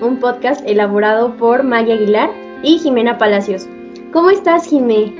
[0.00, 2.30] un podcast elaborado por Maya Aguilar
[2.62, 3.66] y Jimena Palacios.
[4.12, 5.12] ¿Cómo estás, Jimé?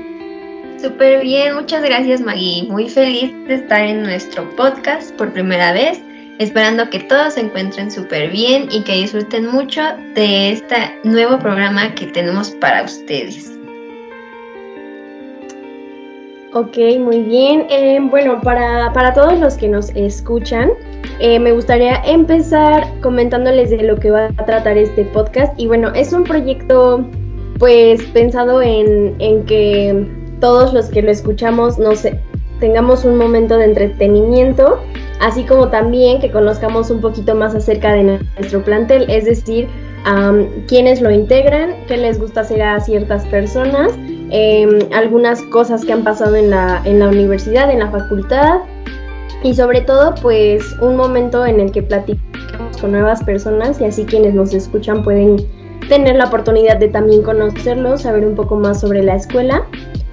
[0.81, 2.67] Súper bien, muchas gracias, Maggie.
[2.69, 6.01] Muy feliz de estar en nuestro podcast por primera vez,
[6.39, 9.81] esperando que todos se encuentren súper bien y que disfruten mucho
[10.13, 13.51] de este nuevo programa que tenemos para ustedes.
[16.57, 17.67] Ok, muy bien.
[17.69, 20.69] Eh, bueno, para, para, todos los que nos escuchan,
[21.19, 25.51] eh, me gustaría empezar comentándoles de lo que va a tratar este podcast.
[25.59, 27.05] Y bueno, es un proyecto
[27.59, 30.07] pues pensado en, en que
[30.39, 32.07] todos los que lo escuchamos nos
[32.61, 34.79] tengamos un momento de entretenimiento,
[35.19, 39.67] así como también que conozcamos un poquito más acerca de nuestro plantel, es decir,
[40.09, 43.91] um, quiénes lo integran, qué les gusta hacer a ciertas personas
[44.31, 48.61] Em, algunas cosas que han pasado en la, en la universidad, en la facultad.
[49.43, 54.05] Y sobre todo pues un momento en el que platicamos con nuevas personas y así
[54.05, 55.37] quienes nos escuchan pueden
[55.87, 59.63] tener la oportunidad de también conocerlos, saber un poco más sobre la escuela.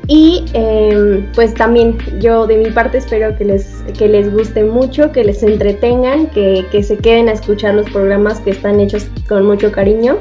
[0.09, 5.13] Y em, pues también yo de mi parte espero que les, que les guste mucho,
[5.13, 9.47] que les entretengan, que, que se queden a escuchar los programas que están hechos con
[9.47, 10.19] mucho cariño.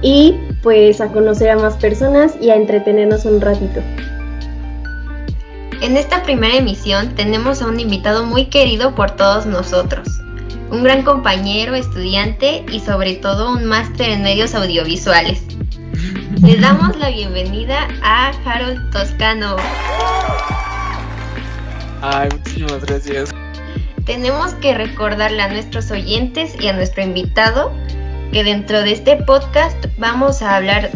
[0.00, 3.80] Y pues a conocer a más personas y a entretenernos un ratito.
[5.80, 10.08] En esta primera emisión tenemos a un invitado muy querido por todos nosotros,
[10.70, 15.42] un gran compañero, estudiante y sobre todo un máster en medios audiovisuales.
[16.42, 19.56] Le damos la bienvenida a Harold Toscano.
[22.02, 23.30] Ay, muchísimas gracias.
[24.04, 27.72] Tenemos que recordarle a nuestros oyentes y a nuestro invitado
[28.32, 30.90] que dentro de este podcast vamos a hablar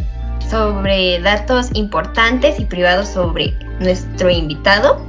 [0.51, 5.05] sobre datos importantes y privados sobre nuestro invitado.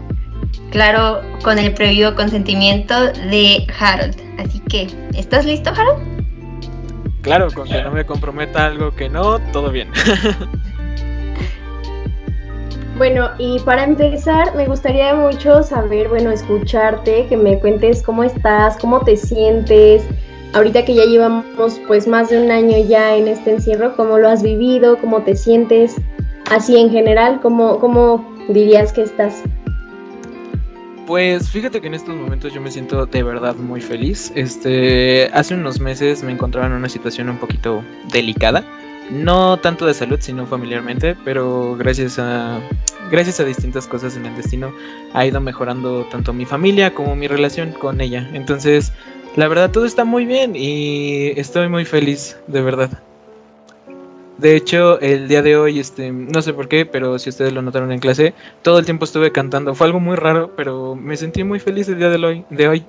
[0.72, 4.16] Claro, con el previo consentimiento de Harold.
[4.40, 6.02] Así que, ¿estás listo, Harold?
[7.22, 9.90] Claro, con que no me comprometa algo que no, todo bien.
[12.96, 18.78] Bueno, y para empezar, me gustaría mucho saber, bueno, escucharte, que me cuentes cómo estás,
[18.78, 20.06] cómo te sientes,
[20.54, 24.30] ahorita que ya llevamos pues más de un año ya en este encierro, ¿cómo lo
[24.30, 24.98] has vivido?
[25.00, 25.96] ¿Cómo te sientes?
[26.50, 29.44] Así en general, ¿cómo, cómo dirías que estás?
[31.08, 34.32] Pues fíjate que en estos momentos yo me siento de verdad muy feliz.
[34.36, 38.64] Este, hace unos meses me encontraba en una situación un poquito delicada,
[39.12, 42.62] no tanto de salud, sino familiarmente, pero gracias a
[43.12, 44.74] gracias a distintas cosas en el destino
[45.14, 48.30] ha ido mejorando tanto mi familia como mi relación con ella.
[48.34, 48.94] Entonces,
[49.36, 52.90] la verdad todo está muy bien y estoy muy feliz, de verdad.
[54.38, 57.62] De hecho, el día de hoy, este, no sé por qué, pero si ustedes lo
[57.62, 59.76] notaron en clase, todo el tiempo estuve cantando.
[59.76, 62.46] Fue algo muy raro, pero me sentí muy feliz el día de hoy.
[62.50, 62.86] De hoy.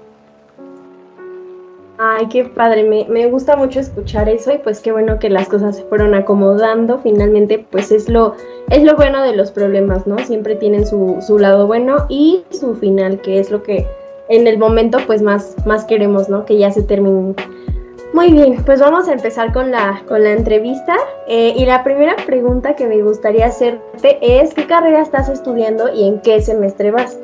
[1.98, 5.48] Ay, qué padre, me, me, gusta mucho escuchar eso y pues qué bueno que las
[5.48, 6.98] cosas se fueron acomodando.
[6.98, 8.34] Finalmente, pues es lo,
[8.70, 10.18] es lo bueno de los problemas, ¿no?
[10.18, 13.86] Siempre tienen su, su lado bueno y su final, que es lo que
[14.28, 16.44] en el momento pues más, más queremos, ¿no?
[16.44, 17.34] Que ya se termine.
[18.14, 20.94] Muy bien, pues vamos a empezar con la, con la entrevista.
[21.26, 26.06] Eh, y la primera pregunta que me gustaría hacerte es, ¿qué carrera estás estudiando y
[26.06, 27.18] en qué semestre vas?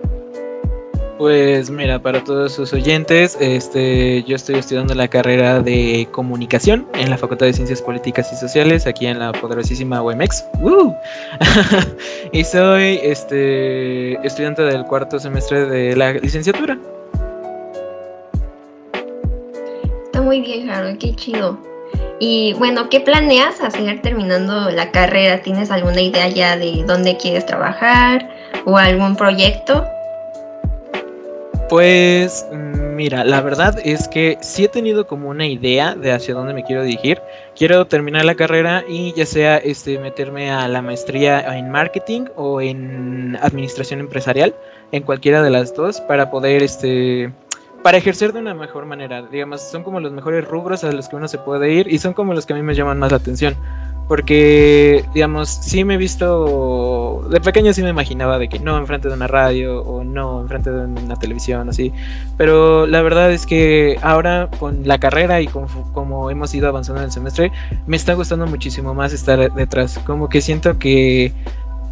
[1.21, 7.11] Pues mira, para todos sus oyentes, este, yo estoy estudiando la carrera de comunicación en
[7.11, 10.47] la Facultad de Ciencias Políticas y Sociales, aquí en la poderosísima UMX.
[12.33, 16.79] y soy este, estudiante del cuarto semestre de la licenciatura.
[20.31, 21.59] Muy bien, Harold, qué chido.
[22.21, 25.43] Y bueno, ¿qué planeas hacer terminando la carrera?
[25.43, 28.31] ¿Tienes alguna idea ya de dónde quieres trabajar
[28.65, 29.85] o algún proyecto?
[31.69, 36.55] Pues mira, la verdad es que sí he tenido como una idea de hacia dónde
[36.55, 37.21] me quiero dirigir.
[37.57, 42.61] Quiero terminar la carrera y ya sea este meterme a la maestría en marketing o
[42.61, 44.55] en administración empresarial,
[44.93, 47.33] en cualquiera de las dos para poder este
[47.83, 49.23] para ejercer de una mejor manera.
[49.23, 52.13] Digamos, son como los mejores rubros a los que uno se puede ir y son
[52.13, 53.55] como los que a mí me llaman más la atención.
[54.09, 59.07] Porque, digamos, sí me he visto, de pequeño sí me imaginaba de que no enfrente
[59.07, 61.93] de una radio o no enfrente de una televisión, así.
[62.37, 67.03] Pero la verdad es que ahora con la carrera y con, como hemos ido avanzando
[67.03, 67.53] en el semestre,
[67.87, 70.01] me está gustando muchísimo más estar detrás.
[70.01, 71.33] Como que siento que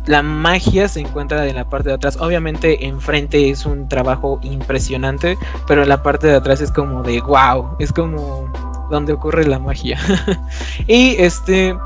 [0.09, 2.17] la magia se encuentra en la parte de atrás.
[2.17, 7.21] Obviamente enfrente es un trabajo impresionante, pero en la parte de atrás es como de
[7.21, 8.51] wow, es como
[8.91, 9.99] donde ocurre la magia.
[10.87, 11.77] y este,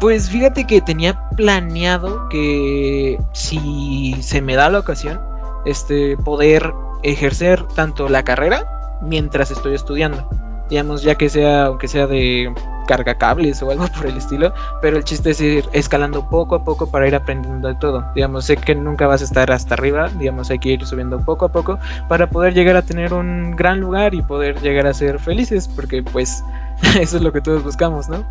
[0.00, 5.20] pues fíjate que tenía planeado que si se me da la ocasión,
[5.66, 6.72] este, poder
[7.02, 8.64] ejercer tanto la carrera
[9.02, 10.26] mientras estoy estudiando.
[10.70, 12.52] Digamos, ya que sea, aunque sea de
[12.86, 14.52] carga cables o algo por el estilo,
[14.82, 18.04] pero el chiste es ir escalando poco a poco para ir aprendiendo de todo.
[18.14, 21.44] Digamos, sé que nunca vas a estar hasta arriba, digamos, hay que ir subiendo poco
[21.44, 21.78] a poco
[22.08, 26.02] para poder llegar a tener un gran lugar y poder llegar a ser felices, porque
[26.02, 26.42] pues
[27.00, 28.24] eso es lo que todos buscamos, ¿no?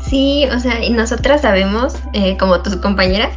[0.00, 3.34] Sí, o sea, y nosotras sabemos, eh, como tus compañeras,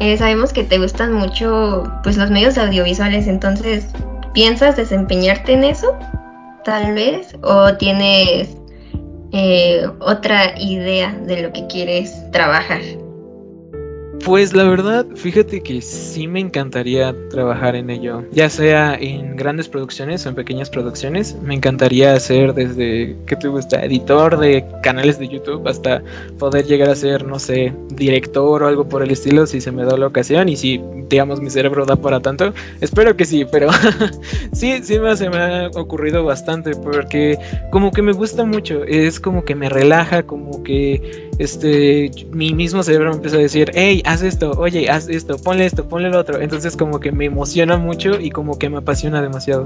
[0.00, 3.88] eh, sabemos que te gustan mucho pues los medios audiovisuales, entonces,
[4.32, 5.98] ¿piensas desempeñarte en eso?
[6.68, 8.54] Tal vez, o tienes
[9.32, 12.82] eh, otra idea de lo que quieres trabajar.
[14.24, 19.68] Pues la verdad, fíjate que sí me encantaría trabajar en ello, ya sea en grandes
[19.68, 21.36] producciones o en pequeñas producciones.
[21.42, 23.82] Me encantaría ser desde, ¿qué te gusta?
[23.84, 26.02] Editor de canales de YouTube hasta
[26.38, 29.84] poder llegar a ser, no sé, director o algo por el estilo si se me
[29.84, 32.52] da la ocasión y si, digamos, mi cerebro da para tanto.
[32.80, 33.70] Espero que sí, pero
[34.52, 37.38] sí, sí me, se me ha ocurrido bastante porque
[37.70, 42.82] como que me gusta mucho, es como que me relaja, como que este, mi mismo
[42.82, 46.18] cerebro me empieza a decir, hey, haz esto, oye, haz esto, ponle esto, ponle lo
[46.18, 46.40] otro.
[46.40, 49.64] Entonces como que me emociona mucho y como que me apasiona demasiado.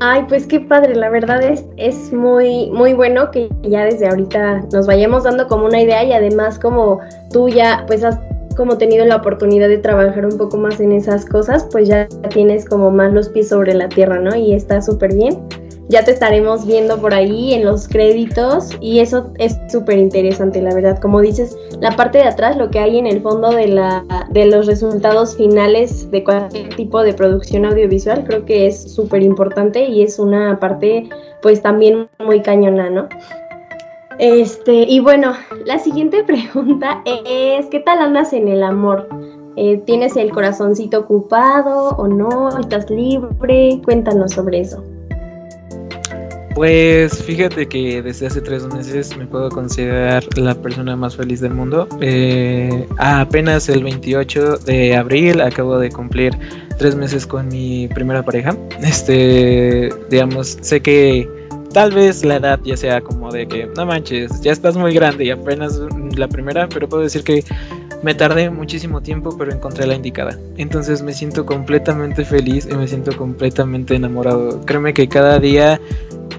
[0.00, 4.66] Ay, pues qué padre, la verdad es, es muy, muy bueno que ya desde ahorita
[4.70, 7.00] nos vayamos dando como una idea y además como
[7.32, 8.18] tú ya pues has
[8.58, 12.66] como tenido la oportunidad de trabajar un poco más en esas cosas, pues ya tienes
[12.66, 14.36] como más los pies sobre la tierra, ¿no?
[14.36, 15.38] Y está súper bien
[15.88, 20.74] ya te estaremos viendo por ahí en los créditos y eso es súper interesante, la
[20.74, 20.98] verdad.
[21.00, 24.46] Como dices, la parte de atrás, lo que hay en el fondo de, la, de
[24.46, 30.02] los resultados finales de cualquier tipo de producción audiovisual, creo que es súper importante y
[30.02, 31.08] es una parte
[31.40, 33.08] pues también muy cañona, ¿no?
[34.18, 35.34] Este, y bueno,
[35.66, 39.08] la siguiente pregunta es, ¿qué tal andas en el amor?
[39.56, 42.58] Eh, ¿Tienes el corazoncito ocupado o no?
[42.58, 43.80] ¿Estás libre?
[43.84, 44.82] Cuéntanos sobre eso.
[46.56, 51.52] Pues fíjate que desde hace tres meses me puedo considerar la persona más feliz del
[51.52, 51.86] mundo.
[52.00, 56.32] Eh, apenas el 28 de abril acabo de cumplir
[56.78, 58.56] tres meses con mi primera pareja.
[58.82, 61.28] Este, digamos, sé que
[61.74, 65.26] tal vez la edad ya sea como de que no manches, ya estás muy grande
[65.26, 65.78] y apenas
[66.16, 67.44] la primera, pero puedo decir que
[68.02, 70.38] me tardé muchísimo tiempo, pero encontré la indicada.
[70.56, 74.60] Entonces me siento completamente feliz y me siento completamente enamorado.
[74.64, 75.80] Créeme que cada día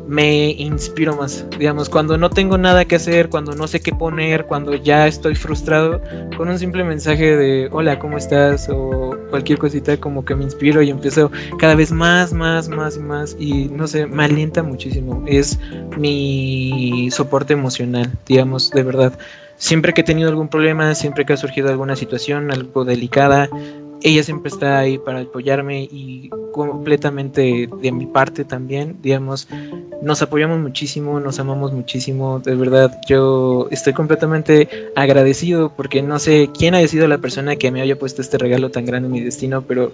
[0.07, 1.45] me inspiro más.
[1.59, 5.35] Digamos, cuando no tengo nada que hacer, cuando no sé qué poner, cuando ya estoy
[5.35, 6.01] frustrado,
[6.37, 8.69] con un simple mensaje de hola, ¿cómo estás?
[8.69, 12.99] o cualquier cosita, como que me inspiro y empiezo cada vez más, más, más y
[12.99, 13.35] más.
[13.39, 15.23] Y no sé, me alienta muchísimo.
[15.27, 15.59] Es
[15.97, 19.13] mi soporte emocional, digamos, de verdad.
[19.57, 23.49] Siempre que he tenido algún problema, siempre que ha surgido alguna situación, algo delicada,
[24.03, 29.47] ella siempre está ahí para apoyarme y completamente de mi parte también, digamos,
[30.01, 36.49] nos apoyamos muchísimo, nos amamos muchísimo, de verdad yo estoy completamente agradecido porque no sé
[36.57, 39.21] quién haya sido la persona que me haya puesto este regalo tan grande en mi
[39.21, 39.91] destino, pero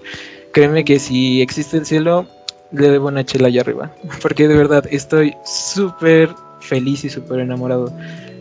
[0.51, 2.25] créeme que si existe el cielo,
[2.71, 3.91] le debo una chela allá arriba,
[4.21, 6.29] porque de verdad estoy súper
[6.59, 7.91] feliz y súper enamorado.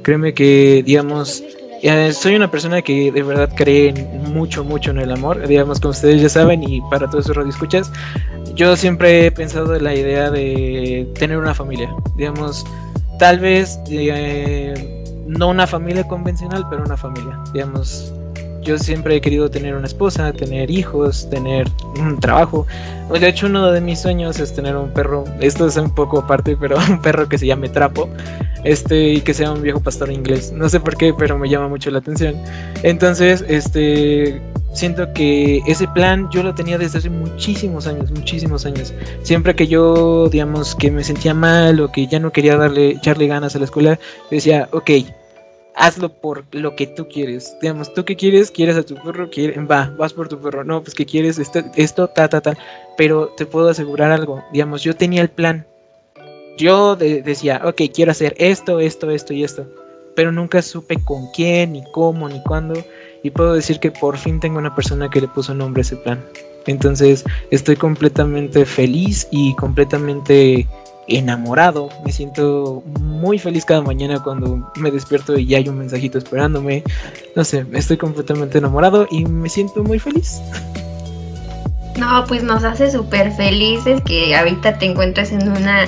[0.02, 1.42] Créeme que, digamos,
[1.82, 3.92] eh, soy una persona que de verdad cree
[4.32, 7.90] mucho, mucho en el amor, digamos, como ustedes ya saben, y para todos sus radioescuchas,
[8.54, 12.64] yo siempre he pensado en la idea de tener una familia, digamos,
[13.18, 14.74] tal vez eh,
[15.26, 18.12] no una familia convencional, pero una familia, digamos,
[18.62, 22.66] yo siempre he querido tener una esposa, tener hijos, tener un trabajo.
[23.10, 25.24] De hecho, uno de mis sueños es tener un perro.
[25.40, 28.08] Esto es un poco aparte, pero un perro que se llame Trapo.
[28.64, 30.52] Este, y que sea un viejo pastor inglés.
[30.52, 32.36] No sé por qué, pero me llama mucho la atención.
[32.84, 34.40] Entonces, este,
[34.72, 38.94] siento que ese plan yo lo tenía desde hace muchísimos años, muchísimos años.
[39.22, 43.26] Siempre que yo, digamos, que me sentía mal o que ya no quería darle, echarle
[43.26, 43.98] ganas a la escuela,
[44.30, 44.90] decía, ok,
[45.74, 47.56] hazlo por lo que tú quieres.
[47.60, 48.50] Digamos, ¿tú qué quieres?
[48.50, 49.28] ¿Quieres a tu perro?
[49.70, 50.64] Va, vas por tu perro.
[50.64, 52.56] No, pues que quieres esto, esto, ta, ta, ta.
[52.96, 54.42] Pero te puedo asegurar algo.
[54.52, 55.66] Digamos, yo tenía el plan.
[56.58, 59.66] Yo decía, ok, quiero hacer esto, esto, esto y esto.
[60.14, 62.74] Pero nunca supe con quién, ni cómo, ni cuándo.
[63.22, 65.96] Y puedo decir que por fin tengo una persona que le puso nombre a ese
[65.96, 66.22] plan.
[66.66, 70.66] Entonces estoy completamente feliz y completamente
[71.08, 71.88] enamorado.
[72.04, 76.82] Me siento muy feliz cada mañana cuando me despierto y ya hay un mensajito esperándome.
[77.36, 80.40] No sé, estoy completamente enamorado y me siento muy feliz.
[81.98, 85.84] No, pues nos hace súper felices que ahorita te encuentres en una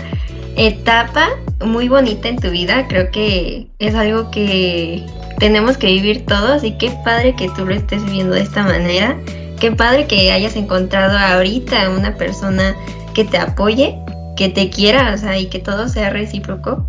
[0.56, 1.30] etapa
[1.64, 2.86] muy bonita en tu vida.
[2.88, 5.04] Creo que es algo que
[5.38, 9.16] tenemos que vivir todos y qué padre que tú lo estés viviendo de esta manera.
[9.58, 12.76] Qué padre que hayas encontrado ahorita una persona
[13.14, 13.96] que te apoye,
[14.36, 16.86] que te quiera, o sea, y que todo sea recíproco.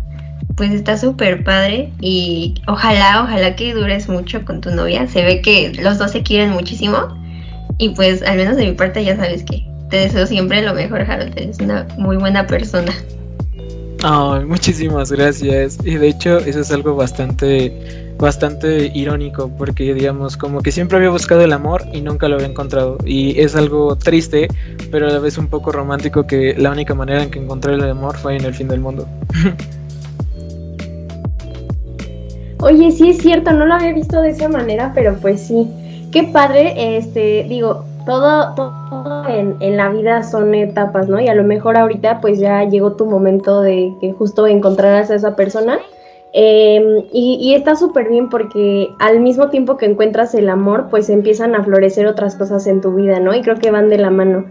[0.56, 5.06] Pues está súper padre y ojalá, ojalá que dures mucho con tu novia.
[5.06, 7.08] Se ve que los dos se quieren muchísimo
[7.78, 11.02] y pues al menos de mi parte ya sabes que te deseo siempre lo mejor,
[11.02, 11.36] Harold.
[11.36, 12.92] Eres una muy buena persona.
[14.46, 15.78] Muchísimas gracias.
[15.84, 21.10] Y de hecho, eso es algo bastante, bastante irónico, porque digamos, como que siempre había
[21.10, 22.98] buscado el amor y nunca lo había encontrado.
[23.04, 24.46] Y es algo triste,
[24.92, 27.82] pero a la vez un poco romántico que la única manera en que encontré el
[27.82, 29.08] amor fue en el fin del mundo.
[32.60, 35.68] Oye, sí es cierto, no lo había visto de esa manera, pero pues sí.
[36.12, 41.20] Qué padre, este, digo, todo, todo en, en, la vida son etapas, ¿no?
[41.20, 45.16] Y a lo mejor ahorita pues ya llegó tu momento de que justo encontrarás a
[45.16, 45.78] esa persona.
[46.32, 51.08] Eh, y, y, está súper bien porque al mismo tiempo que encuentras el amor, pues
[51.08, 53.34] empiezan a florecer otras cosas en tu vida, ¿no?
[53.34, 54.44] Y creo que van de la mano.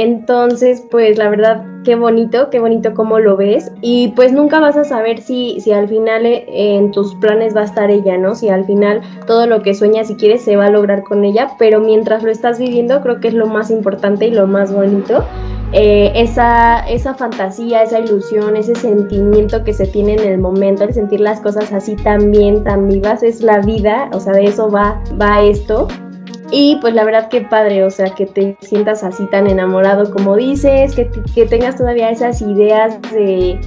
[0.00, 3.72] Entonces, pues la verdad, qué bonito, qué bonito cómo lo ves.
[3.80, 7.62] Y pues nunca vas a saber si, si al final eh, en tus planes va
[7.62, 8.36] a estar ella, ¿no?
[8.36, 11.48] Si al final todo lo que sueñas y quieres se va a lograr con ella.
[11.58, 15.24] Pero mientras lo estás viviendo, creo que es lo más importante y lo más bonito.
[15.72, 20.94] Eh, esa, esa fantasía, esa ilusión, ese sentimiento que se tiene en el momento, el
[20.94, 24.70] sentir las cosas así tan bien, tan vivas, es la vida, o sea, de eso
[24.70, 25.88] va, va esto.
[26.50, 30.36] Y pues la verdad que padre, o sea, que te sientas así tan enamorado como
[30.36, 33.60] dices, que, que tengas todavía esas ideas de,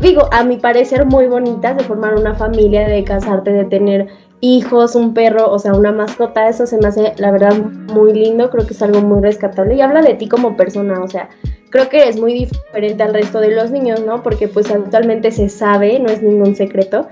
[0.00, 4.06] digo, a mi parecer muy bonitas de formar una familia, de casarte, de tener
[4.40, 7.56] hijos, un perro, o sea, una mascota, eso se me hace, la verdad,
[7.92, 9.74] muy lindo, creo que es algo muy rescatable.
[9.74, 11.28] Y habla de ti como persona, o sea,
[11.70, 14.22] creo que es muy diferente al resto de los niños, ¿no?
[14.22, 17.08] Porque pues actualmente se sabe, no es ningún secreto,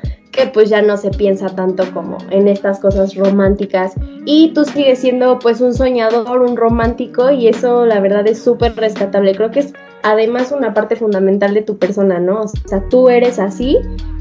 [0.52, 5.38] pues ya no se piensa tanto como en estas cosas románticas y tú sigues siendo
[5.38, 9.73] pues un soñador, un romántico y eso la verdad es súper rescatable, creo que es
[10.02, 12.43] además una parte fundamental de tu persona, ¿no?
[12.43, 13.78] O sea, tú eres así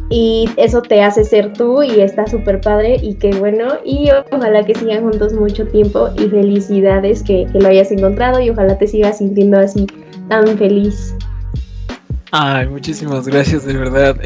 [0.10, 4.64] y eso te hace ser tú y está súper padre y qué bueno y ojalá
[4.64, 9.18] que sigan juntos mucho tiempo y felicidades que, lo hayas encontrado y ojalá te sigas
[9.18, 9.88] sintiendo así
[10.30, 11.16] tan feliz.
[12.32, 14.18] Ay, muchísimas gracias, de verdad.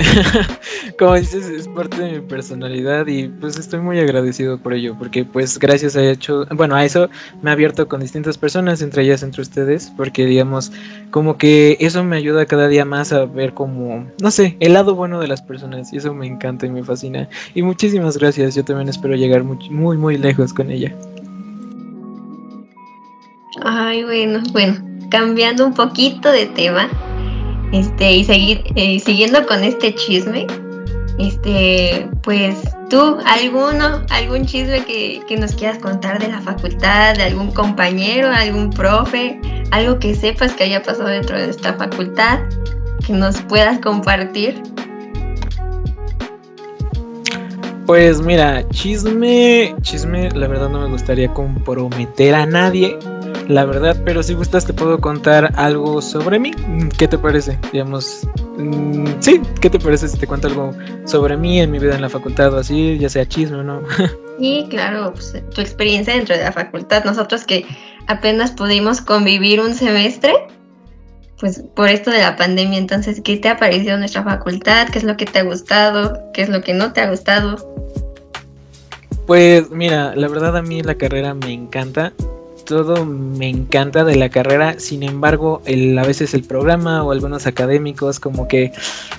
[1.00, 5.25] Como dices, es parte de mi personalidad y pues estoy muy agradecido por ello, porque
[5.25, 7.10] pues gracias a hecho, bueno, a eso
[7.41, 10.72] me ha abierto con distintas personas, entre ellas entre ustedes, porque digamos,
[11.12, 14.96] como que eso me ayuda cada día más a ver como, no sé, el lado
[14.96, 17.27] bueno de las personas y eso me encanta y me fascina.
[17.53, 20.96] Y muchísimas gracias, yo también espero llegar muy, muy, muy lejos con ella.
[23.62, 24.77] Ay, bueno, bueno,
[25.12, 26.89] cambiando un poquito de tema
[27.71, 30.47] este, y seguir eh, siguiendo con este chisme,
[31.19, 32.55] este, pues
[32.89, 38.29] tú, alguno, algún chisme que, que, nos quieras contar de la facultad, de algún compañero,
[38.29, 39.39] algún profe,
[39.71, 42.39] algo que sepas que haya pasado dentro de esta facultad,
[43.05, 44.61] que nos puedas compartir.
[47.85, 52.97] Pues mira, chisme, chisme, la verdad no me gustaría comprometer a nadie,
[53.50, 56.51] la verdad, pero si gustas te puedo contar algo sobre mí.
[57.00, 57.58] ¿Qué te parece?
[57.74, 58.27] Digamos,
[58.58, 60.72] mmm, sí, ¿qué te parece si te cuento algo
[61.06, 63.82] sobre mí en mi vida en la facultad o así, ya sea chisme o no?
[64.39, 67.03] Sí, claro, pues, tu experiencia dentro de la facultad.
[67.03, 67.65] Nosotros que
[68.08, 70.32] apenas pudimos convivir un semestre,
[71.41, 74.88] pues por esto de la pandemia, entonces, ¿qué te ha parecido nuestra facultad?
[74.94, 76.18] ¿Qué es lo que te ha gustado?
[76.34, 77.58] ¿Qué es lo que no te ha gustado?
[79.27, 82.13] Pues mira, la verdad a mí la carrera me encanta
[82.69, 87.47] todo me encanta de la carrera, sin embargo, el, a veces el programa o algunos
[87.47, 88.71] académicos como que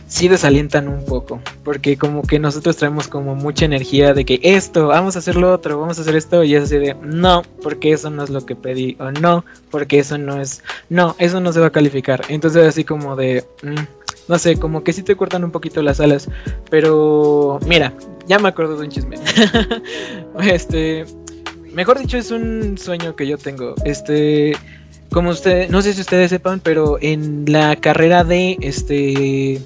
[0.06, 4.86] sí desalientan un poco, porque como que nosotros traemos como mucha energía de que esto,
[4.86, 7.90] vamos a hacer lo otro, vamos a hacer esto, y es así de no, porque
[7.90, 11.52] eso no es lo que pedí, o no, porque eso no es, no, eso no
[11.52, 12.22] se va a calificar.
[12.28, 13.44] Entonces así como de...
[13.64, 16.28] Mm, no sé, como que sí te cortan un poquito las alas.
[16.70, 17.92] Pero mira,
[18.28, 19.16] ya me acuerdo de un chisme.
[20.40, 21.04] este,
[21.72, 23.74] mejor dicho, es un sueño que yo tengo.
[23.84, 24.56] Este,
[25.10, 29.60] como usted, no sé si ustedes sepan, pero en la carrera de, este,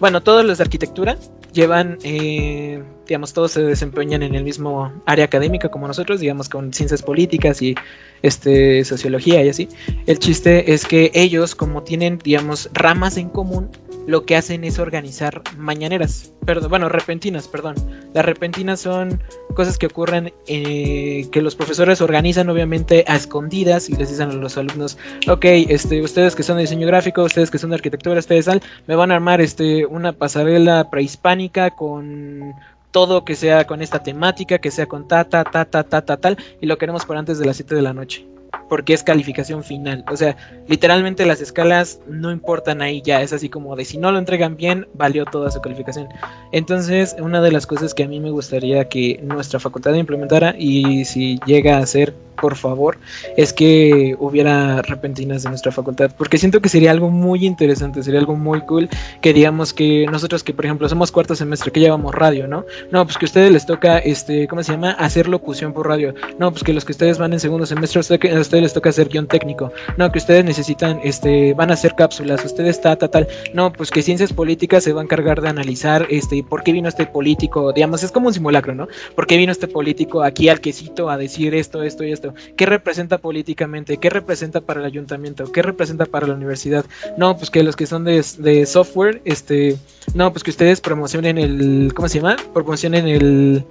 [0.00, 1.18] bueno, todos los de arquitectura
[1.52, 6.72] llevan, eh, digamos, todos se desempeñan en el mismo área académica como nosotros, digamos, con
[6.72, 7.74] ciencias políticas y
[8.22, 9.68] este, sociología y así.
[10.06, 13.70] El chiste es que ellos, como tienen, digamos, ramas en común,
[14.08, 17.74] lo que hacen es organizar mañaneras, perdón, bueno, repentinas, perdón.
[18.14, 19.22] Las repentinas son
[19.54, 24.32] cosas que ocurren eh, que los profesores organizan obviamente a escondidas y les dicen a
[24.32, 24.96] los alumnos,
[25.28, 28.48] ok, este, ustedes que son de diseño gráfico, ustedes que son de arquitectura, ustedes
[28.86, 32.54] me van a armar este, una pasarela prehispánica con
[32.92, 36.16] todo que sea con esta temática, que sea con ta, ta, ta, ta, ta, ta,
[36.16, 38.37] tal, y lo queremos por antes de las 7 de la noche
[38.68, 40.04] porque es calificación final.
[40.10, 40.36] O sea,
[40.66, 44.56] literalmente las escalas no importan ahí ya, es así como de si no lo entregan
[44.56, 46.08] bien, valió toda su calificación.
[46.52, 51.04] Entonces, una de las cosas que a mí me gustaría que nuestra facultad implementara y
[51.04, 52.98] si llega a ser por favor,
[53.36, 58.20] es que hubiera repentinas de nuestra facultad, porque siento que sería algo muy interesante, sería
[58.20, 58.88] algo muy cool
[59.20, 62.64] que digamos que nosotros que por ejemplo somos cuarto semestre que llevamos radio, ¿no?
[62.90, 64.92] No, pues que a ustedes les toca, este, ¿cómo se llama?
[64.92, 66.14] Hacer locución por radio.
[66.38, 69.08] No, pues que los que ustedes van en segundo semestre, a ustedes les toca hacer
[69.08, 69.72] guion técnico.
[69.96, 73.26] No, que ustedes necesitan, este, van a hacer cápsulas, ustedes ta, ta, tal.
[73.54, 76.88] No, pues que ciencias políticas se va a encargar de analizar, este, por qué vino
[76.88, 78.88] este político, digamos, es como un simulacro, ¿no?
[79.14, 82.27] ¿Por qué vino este político aquí al quesito a decir esto, esto y esto?
[82.56, 83.98] ¿Qué representa políticamente?
[83.98, 85.50] ¿Qué representa para el ayuntamiento?
[85.52, 86.84] ¿Qué representa para la universidad?
[87.16, 89.76] No, pues que los que son de, software, este,
[90.14, 92.36] no, pues que ustedes promocionen el, ¿cómo se llama?
[92.52, 93.64] Promocionen el,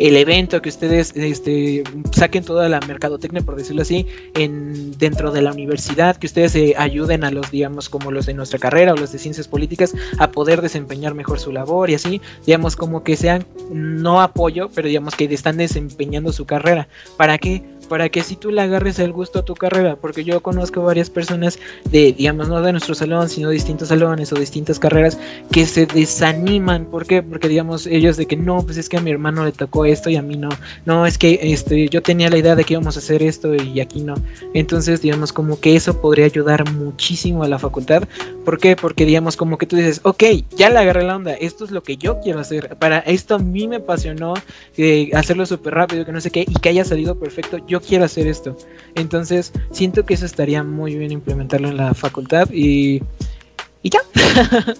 [0.00, 5.42] el evento, que ustedes este, saquen toda la mercadotecnia, por decirlo así, en, dentro de
[5.42, 8.96] la universidad, que ustedes eh, ayuden a los, digamos, como los de nuestra carrera o
[8.96, 13.14] los de ciencias políticas a poder desempeñar mejor su labor y así, digamos, como que
[13.14, 16.88] sean no apoyo, pero digamos que están desempeñando su carrera.
[17.18, 17.62] ¿Para qué?
[17.90, 21.10] Para que si tú le agarres el gusto a tu carrera, porque yo conozco varias
[21.10, 21.58] personas
[21.90, 25.18] de, digamos, no de nuestro salón, sino distintos salones o distintas carreras
[25.50, 27.20] que se desaniman, ¿por qué?
[27.20, 30.08] Porque digamos ellos de que no, pues es que a mi hermano le tocó esto
[30.08, 30.50] y a mí no,
[30.86, 33.80] no, es que este, yo tenía la idea de que íbamos a hacer esto y
[33.80, 34.14] aquí no,
[34.54, 38.04] entonces digamos como que eso podría ayudar muchísimo a la facultad,
[38.44, 38.76] ¿por qué?
[38.76, 40.22] Porque digamos como que tú dices, ok,
[40.56, 43.38] ya le agarré la onda, esto es lo que yo quiero hacer, para esto a
[43.40, 44.34] mí me apasionó
[44.76, 48.04] eh, hacerlo súper rápido, que no sé qué, y que haya salido perfecto, yo quiero
[48.04, 48.56] hacer esto.
[48.94, 53.02] Entonces, siento que eso estaría muy bien implementarlo en la facultad y,
[53.82, 54.00] y ya.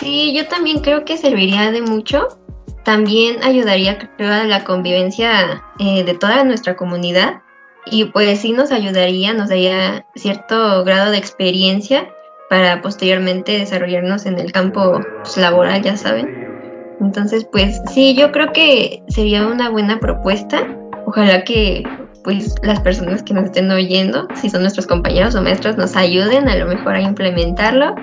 [0.00, 2.38] sí, yo también creo que serviría de mucho.
[2.84, 7.42] También ayudaría, creo, a la convivencia eh, de toda nuestra comunidad.
[7.86, 12.08] Y pues sí nos ayudaría, nos daría cierto grado de experiencia
[12.48, 16.52] para posteriormente desarrollarnos en el campo pues, laboral, ya saben.
[17.00, 20.68] Entonces, pues sí, yo creo que sería una buena propuesta
[21.12, 21.82] Ojalá que
[22.24, 26.48] pues las personas que nos estén oyendo, si son nuestros compañeros o maestros, nos ayuden
[26.48, 27.94] a lo mejor a implementarlo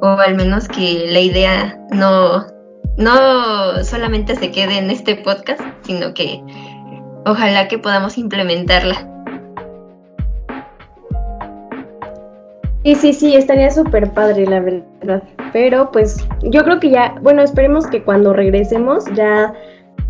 [0.00, 2.46] o al menos que la idea no,
[2.98, 6.40] no solamente se quede en este podcast, sino que
[7.26, 9.08] ojalá que podamos implementarla.
[12.84, 15.24] Sí, sí, sí, estaría súper padre, la verdad.
[15.52, 19.52] Pero pues yo creo que ya, bueno, esperemos que cuando regresemos ya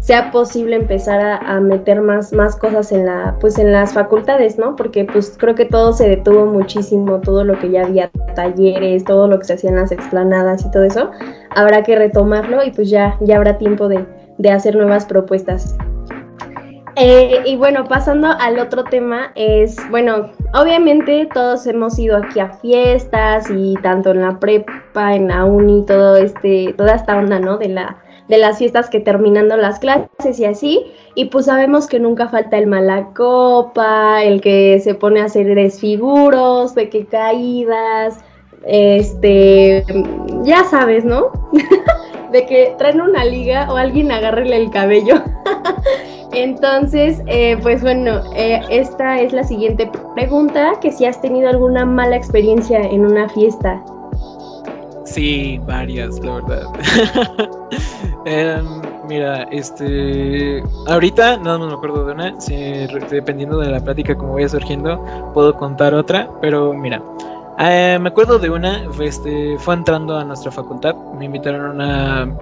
[0.03, 4.75] sea posible empezar a, meter más, más cosas en la, pues en las facultades, ¿no?
[4.75, 9.29] Porque pues creo que todo se detuvo muchísimo, todo lo que ya había talleres, todo
[9.29, 11.12] lo que se hacía en las explanadas y todo eso,
[11.51, 14.05] habrá que retomarlo y pues ya, ya habrá tiempo de,
[14.51, 15.77] hacer nuevas propuestas.
[16.97, 22.49] Eh, y bueno, pasando al otro tema, es, bueno, obviamente todos hemos ido aquí a
[22.49, 27.57] fiestas y tanto en la prepa, en la uni, todo este, toda esta onda, ¿no?
[27.57, 30.85] De la de las fiestas que terminando las clases y así.
[31.14, 35.54] Y pues sabemos que nunca falta el mala copa, el que se pone a hacer
[35.54, 38.18] desfiguros, de que caídas,
[38.66, 39.85] este,
[40.42, 41.30] ya sabes, ¿no?
[42.32, 45.22] de que traen una liga o alguien agárrele el cabello.
[46.32, 51.85] Entonces, eh, pues bueno, eh, esta es la siguiente pregunta, que si has tenido alguna
[51.85, 53.85] mala experiencia en una fiesta.
[55.12, 56.62] Sí, varias, la verdad.
[58.25, 58.64] Em,
[59.09, 60.62] mira, este.
[60.87, 62.35] Ahorita nada más me acuerdo de una.
[63.11, 66.31] dependiendo de la plática como vaya surgiendo, puedo contar otra.
[66.40, 67.03] Pero mira,
[67.59, 68.88] eh, me acuerdo de una.
[69.01, 70.94] Este, fue entrando a nuestra facultad.
[71.18, 72.38] Me invitaron a una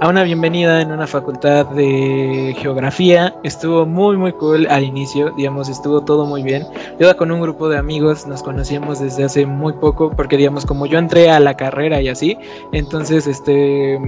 [0.00, 3.34] a una bienvenida en una facultad de geografía.
[3.44, 6.66] Estuvo muy muy cool al inicio, digamos, estuvo todo muy bien.
[7.00, 10.84] Yo con un grupo de amigos, nos conocíamos desde hace muy poco porque digamos como
[10.84, 12.36] yo entré a la carrera y así,
[12.72, 13.98] entonces este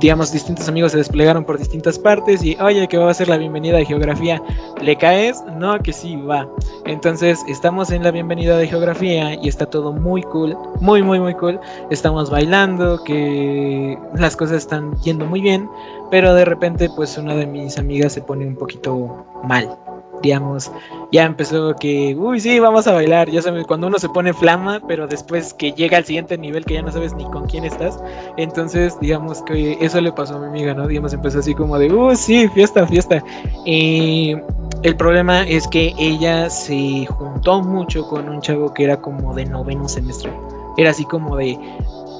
[0.00, 3.36] digamos distintos amigos se desplegaron por distintas partes y oye, que va a ser la
[3.36, 4.42] bienvenida de geografía.
[4.82, 5.44] ¿Le caes?
[5.58, 6.48] No, que sí, va.
[6.84, 11.34] Entonces, estamos en la bienvenida de geografía y está todo muy cool, muy muy muy
[11.34, 11.60] cool.
[11.90, 15.68] Estamos bailando, que las cosas están yendo muy bien,
[16.10, 19.76] pero de repente pues una de mis amigas se pone un poquito mal.
[20.22, 20.72] Digamos,
[21.12, 23.30] ya empezó que, uy, sí, vamos a bailar.
[23.30, 26.74] Ya sabes, cuando uno se pone flama, pero después que llega al siguiente nivel que
[26.74, 28.02] ya no sabes ni con quién estás.
[28.38, 30.88] Entonces, digamos que eso le pasó a mi amiga, ¿no?
[30.88, 33.22] Digamos, empezó así como de, uy, sí, fiesta, fiesta.
[33.66, 34.36] Y
[34.82, 39.44] el problema es que ella se juntó mucho con un chavo que era como de
[39.44, 40.32] noveno semestre
[40.76, 41.58] era así como de,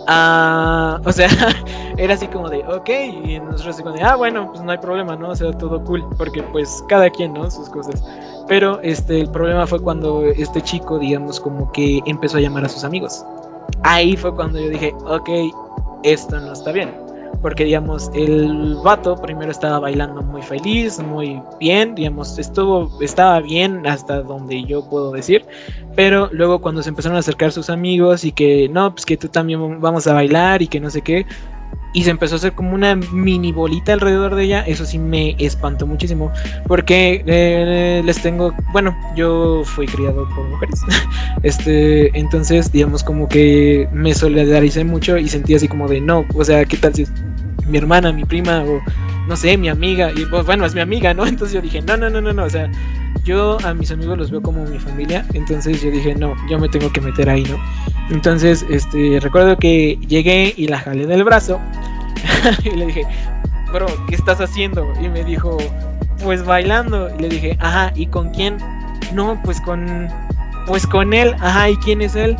[0.06, 1.28] ah, o sea,
[1.96, 2.88] era así como de, ok,
[3.24, 5.30] y nosotros como de, ah, bueno, pues no hay problema, ¿no?
[5.30, 7.50] O sea, todo cool, porque pues cada quien, ¿no?
[7.50, 8.02] Sus cosas.
[8.48, 12.68] Pero este, el problema fue cuando este chico, digamos, como que empezó a llamar a
[12.68, 13.24] sus amigos.
[13.82, 15.28] Ahí fue cuando yo dije, ok,
[16.04, 17.05] esto no está bien
[17.42, 23.86] porque digamos el vato primero estaba bailando muy feliz, muy bien, digamos, estuvo estaba bien
[23.86, 25.44] hasta donde yo puedo decir,
[25.94, 29.28] pero luego cuando se empezaron a acercar sus amigos y que no, pues que tú
[29.28, 31.26] también vamos a bailar y que no sé qué,
[31.96, 35.35] y se empezó a hacer como una mini bolita alrededor de ella, eso sí me
[35.38, 36.30] espantó muchísimo,
[36.66, 40.78] porque eh, les tengo, bueno, yo fui criado por mujeres,
[41.42, 46.44] este, entonces digamos como que me solidaricé mucho y sentí así como de no, o
[46.44, 47.12] sea, ¿qué tal si es
[47.66, 48.82] mi hermana, mi prima o
[49.26, 50.12] no sé, mi amiga?
[50.14, 51.26] Y pues bueno, es mi amiga, ¿no?
[51.26, 52.70] Entonces yo dije, no, no, no, no, no, o sea,
[53.26, 56.68] yo a mis amigos los veo como mi familia, entonces yo dije, no, yo me
[56.68, 57.58] tengo que meter ahí, ¿no?
[58.10, 61.60] Entonces, este, recuerdo que llegué y la jalé del brazo
[62.64, 63.02] y le dije,
[63.72, 64.92] bro, ¿qué estás haciendo?
[65.02, 65.58] Y me dijo,
[66.22, 67.14] pues bailando.
[67.18, 68.58] Y le dije, ajá, ¿y con quién?
[69.12, 70.08] No, pues con,
[70.66, 72.36] pues con él, ajá, ¿y quién es él?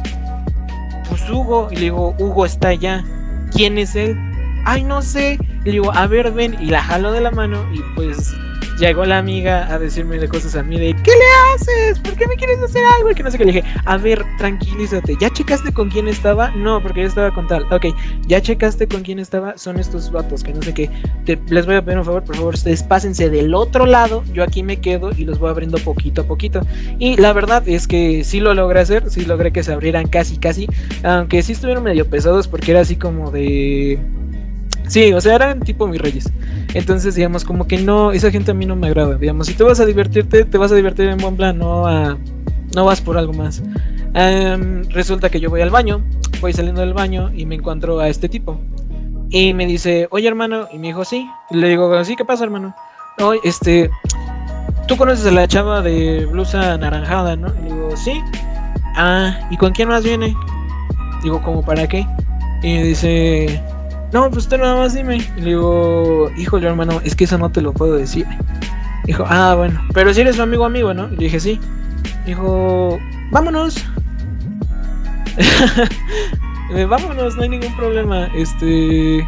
[1.09, 1.69] Pues Hugo.
[1.71, 3.05] Y le digo, Hugo está allá.
[3.53, 4.17] ¿Quién es él?
[4.65, 5.39] Ay, no sé.
[5.65, 6.57] Le digo, a ver, ven.
[6.61, 8.35] Y la jalo de la mano y pues
[8.79, 11.99] llegó la amiga a decirme de cosas a mí de ¿qué le haces?
[12.01, 13.11] ¿Por qué me quieres hacer algo?
[13.11, 16.51] Y que no sé qué le dije, a ver, tranquilízate, ¿ya checaste con quién estaba?
[16.51, 17.65] No, porque yo estaba con tal.
[17.73, 17.87] Ok,
[18.27, 19.57] ¿ya checaste con quién estaba?
[19.57, 20.91] Son estos vatos que no sé qué.
[21.49, 24.63] les voy a pedir un favor, por favor, ustedes pásense del otro lado, yo aquí
[24.63, 26.61] me quedo y los voy abriendo poquito a poquito.
[26.99, 30.37] Y la verdad es que sí lo logré hacer, sí logré que se abrieran casi,
[30.39, 30.67] casi,
[31.03, 33.99] aunque sí estuvieron medio pesados porque era así como de
[34.89, 36.31] Sí, o sea, eran tipo mis reyes.
[36.75, 39.17] Entonces, digamos, como que no, esa gente a mí no me agrada.
[39.17, 42.17] Digamos, si tú vas a divertirte, te vas a divertir en buen plan, no, a,
[42.75, 43.63] no vas por algo más.
[44.91, 46.03] resulta que yo voy al baño,
[46.41, 48.61] voy saliendo del baño y me encuentro a este tipo.
[49.31, 51.29] Y me dice, oye hermano, y me dijo, sí.
[51.51, 52.75] Y le digo, sí, ¿qué pasa hermano?
[53.19, 53.91] Oye, este,
[54.87, 57.49] tú conoces a la chava de blusa anaranjada, ¿no?
[57.61, 58.21] Y digo, sí.
[58.95, 60.35] Ah, ¿y con quién más viene?
[61.23, 62.07] Digo, ¿cómo para qué?
[62.63, 63.61] Y me dice,
[64.13, 65.17] no, pues tú nada más dime.
[65.37, 68.27] Y le digo, híjole, hermano, es que eso no te lo puedo decir.
[69.05, 71.13] Dijo, ah, bueno, pero si eres su amigo, amigo, ¿no?
[71.13, 71.61] Y dije, sí.
[72.25, 72.99] Dijo,
[73.31, 73.85] vámonos.
[76.89, 78.27] vámonos, no hay ningún problema.
[78.35, 79.27] Este.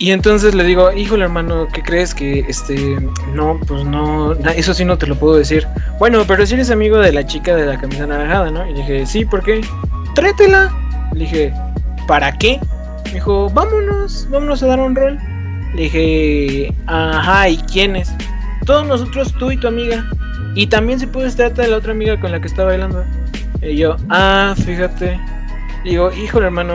[0.00, 2.96] Y entonces le digo, híjole hermano, ¿qué crees que este
[3.34, 5.66] no, pues no, eso sí no te lo puedo decir.
[5.98, 8.68] Bueno, pero si eres amigo de la chica de la camisa naranjada, ¿no?
[8.70, 9.60] Y dije, sí, ¿por qué?
[10.14, 10.72] Trétela.
[11.14, 11.52] Le dije,
[12.08, 12.58] ¿para qué?
[13.04, 15.18] Me dijo, vámonos, vámonos a dar un rol.
[15.74, 18.10] Le dije, ajá, ¿y quiénes?
[18.64, 20.04] Todos nosotros, tú y tu amiga.
[20.54, 23.04] Y también se puede trata de la otra amiga con la que está bailando.
[23.62, 25.20] Y yo, ah, fíjate.
[25.84, 26.74] digo, híjole, hermano,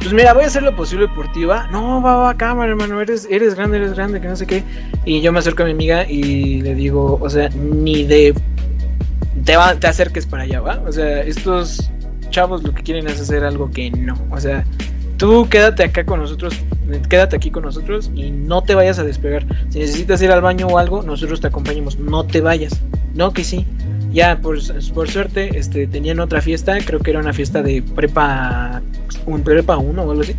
[0.00, 1.66] pues mira, voy a hacer lo posible por ti, ¿va?
[1.68, 4.62] No, va, va, cámara, hermano, eres, eres grande, eres grande, que no sé qué.
[5.06, 8.34] Y yo me acerco a mi amiga y le digo, o sea, ni de...
[9.44, 10.82] Te, te acerques para allá, ¿va?
[10.86, 11.90] O sea, estos
[12.30, 14.16] chavos lo que quieren es hacer algo que no.
[14.30, 14.64] O sea,
[15.16, 16.54] tú quédate acá con nosotros,
[17.08, 19.44] quédate aquí con nosotros y no te vayas a despegar.
[19.68, 21.98] Si necesitas ir al baño o algo, nosotros te acompañamos.
[21.98, 22.80] No te vayas.
[23.14, 23.66] No que sí.
[24.12, 24.58] Ya, por,
[24.94, 28.80] por suerte, este, tenían otra fiesta, creo que era una fiesta de prepa,
[29.26, 30.34] un prepa 1 o algo así.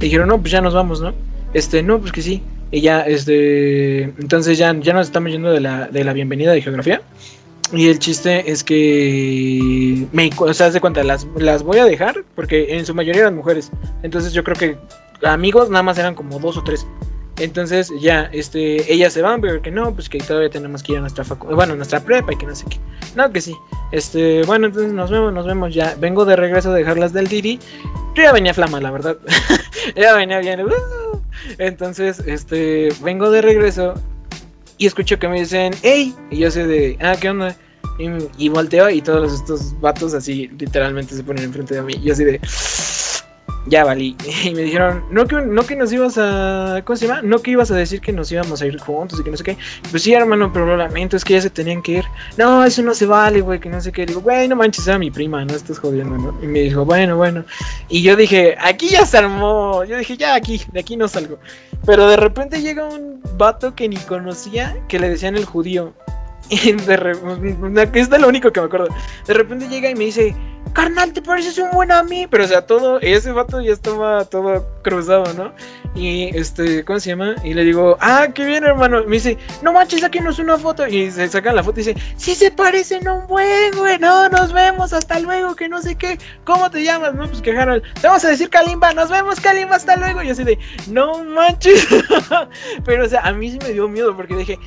[0.00, 1.12] Y dijeron, no, pues ya nos vamos, ¿no?
[1.54, 2.42] Este, no, pues que sí.
[2.72, 6.62] Y ya, este, entonces ya, ya nos estamos yendo de la, de la bienvenida de
[6.62, 7.02] geografía.
[7.72, 12.76] Y el chiste es que me, o de cuenta, las, las voy a dejar porque
[12.76, 13.70] en su mayoría eran mujeres.
[14.02, 14.76] Entonces yo creo que
[15.26, 16.86] amigos nada más eran como dos o tres.
[17.38, 20.98] Entonces ya, este, ellas se van, pero que no, pues que todavía tenemos que ir
[20.98, 22.78] a nuestra bueno, nuestra prepa y que no sé qué.
[23.16, 23.56] No, que sí.
[23.90, 25.96] Este, bueno, entonces nos vemos, nos vemos ya.
[25.98, 27.58] Vengo de regreso a dejarlas del Didi.
[28.14, 29.16] Yo ya venía flama, la verdad.
[29.96, 30.60] ya venía bien.
[31.56, 33.94] Entonces, este, vengo de regreso
[34.82, 37.56] y escucho que me dicen, hey, y yo sé de, ah, ¿qué onda?
[38.36, 41.94] Y, volteo y todos estos vatos así literalmente se ponen enfrente de mí.
[42.02, 42.40] Yo así de,
[43.66, 44.16] ya valí.
[44.44, 47.22] Y me dijeron, no que, no que nos ibas a, ¿cómo se llama?
[47.22, 49.44] No que ibas a decir que nos íbamos a ir juntos y que no sé
[49.44, 49.56] qué.
[49.90, 52.04] Pues sí, hermano, pero lo lamento, es que ya se tenían que ir.
[52.36, 54.06] No, eso no se vale, güey, que no sé qué.
[54.06, 56.36] Digo, güey, no manches, era mi prima, no estás jodiendo, ¿no?
[56.42, 57.44] Y me dijo, bueno, bueno.
[57.88, 59.84] Y yo dije, aquí ya se armó.
[59.84, 61.38] Yo dije, ya aquí, de aquí no salgo.
[61.86, 65.92] Pero de repente llega un vato que ni conocía, que le decían el judío.
[66.52, 68.88] Y de repente, es lo único que me acuerdo.
[69.26, 70.36] De repente llega y me dice,
[70.74, 72.26] carnal, te pareces un buen a mí.
[72.30, 75.54] Pero o sea, todo, ese vato ya estaba todo cruzado, ¿no?
[75.94, 77.36] Y este, ¿cómo se llama?
[77.42, 79.02] Y le digo, ah, qué bien, hermano.
[79.04, 80.86] Me dice, no manches, sáquenos una foto.
[80.86, 83.98] Y se sacan la foto y dice, sí se parecen un buen, güey.
[83.98, 86.18] No, nos vemos, hasta luego, que no sé qué.
[86.44, 87.14] ¿Cómo te llamas?
[87.14, 87.82] No, pues que Harold.
[87.98, 90.22] Te vamos a decir Kalimba, nos vemos, Kalimba, hasta luego.
[90.22, 90.58] Y así de,
[90.90, 91.86] no manches.
[92.84, 94.58] Pero, o sea, a mí sí me dio miedo porque dije,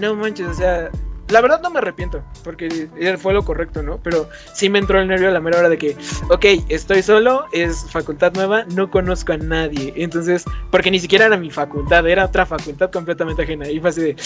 [0.00, 0.90] no manches, o sea,
[1.30, 2.88] la verdad no me arrepiento, porque
[3.18, 3.98] fue lo correcto, ¿no?
[4.02, 5.96] Pero sí me entró el nervio a la mera hora de que,
[6.30, 9.92] ok, estoy solo, es facultad nueva, no conozco a nadie.
[9.96, 13.68] Entonces, porque ni siquiera era mi facultad, era otra facultad completamente ajena.
[13.68, 14.16] Y fue así de,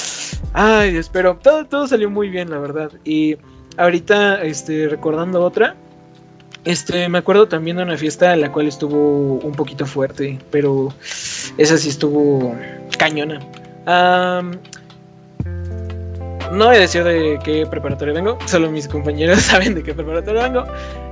[0.52, 2.92] ay, espero, todo, todo salió muy bien, la verdad.
[3.04, 3.36] Y
[3.76, 5.74] ahorita, este, recordando otra,
[6.64, 10.94] este, me acuerdo también de una fiesta en la cual estuvo un poquito fuerte, pero
[11.58, 12.54] esa sí estuvo
[12.98, 13.40] cañona.
[16.52, 20.64] No voy a de qué preparatorio vengo, solo mis compañeros saben de qué preparatorio vengo.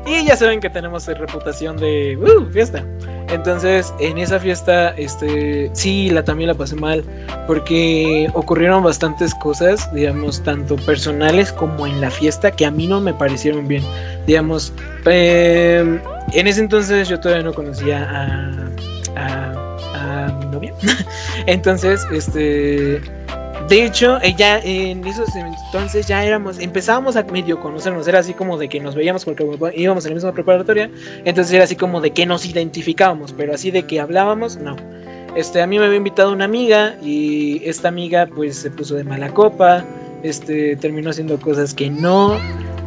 [0.07, 2.85] Y ya saben que tenemos reputación de uh, fiesta.
[3.31, 7.03] Entonces, en esa fiesta, este, sí, la también la pasé mal,
[7.46, 13.00] porque ocurrieron bastantes cosas, digamos, tanto personales como en la fiesta, que a mí no
[13.00, 13.83] me parecieron bien.
[14.26, 14.74] Digamos,
[15.07, 16.00] em,
[16.35, 18.70] en ese entonces yo todavía no conocía a,
[19.16, 20.74] a, a mi novia.
[21.46, 23.00] entonces, este
[23.70, 28.59] de hecho, ella en esos entonces ya éramos, empezábamos a medio conocernos, era así como
[28.59, 30.90] de que nos veíamos porque íbamos en la misma preparatoria,
[31.24, 34.74] entonces era así como de que nos identificábamos, pero así de que hablábamos, no.
[35.37, 39.04] Este, a mí me había invitado una amiga y esta amiga pues se puso de
[39.04, 39.85] mala copa,
[40.24, 42.38] este, terminó haciendo cosas que no,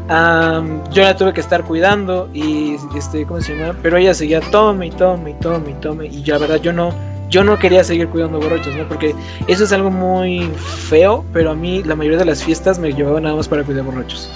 [0.09, 3.79] yo la tuve que estar cuidando y este, ¿cómo se llama?
[3.81, 7.12] Pero ella seguía tome y tome y tome y tome y ya, verdad, yo no
[7.33, 8.87] yo no quería seguir cuidando borrachos, ¿no?
[8.87, 9.15] Porque
[9.47, 10.47] eso es algo muy
[10.87, 13.83] feo, pero a mí la mayoría de las fiestas me llevaban nada más para cuidar
[13.85, 14.29] borrachos.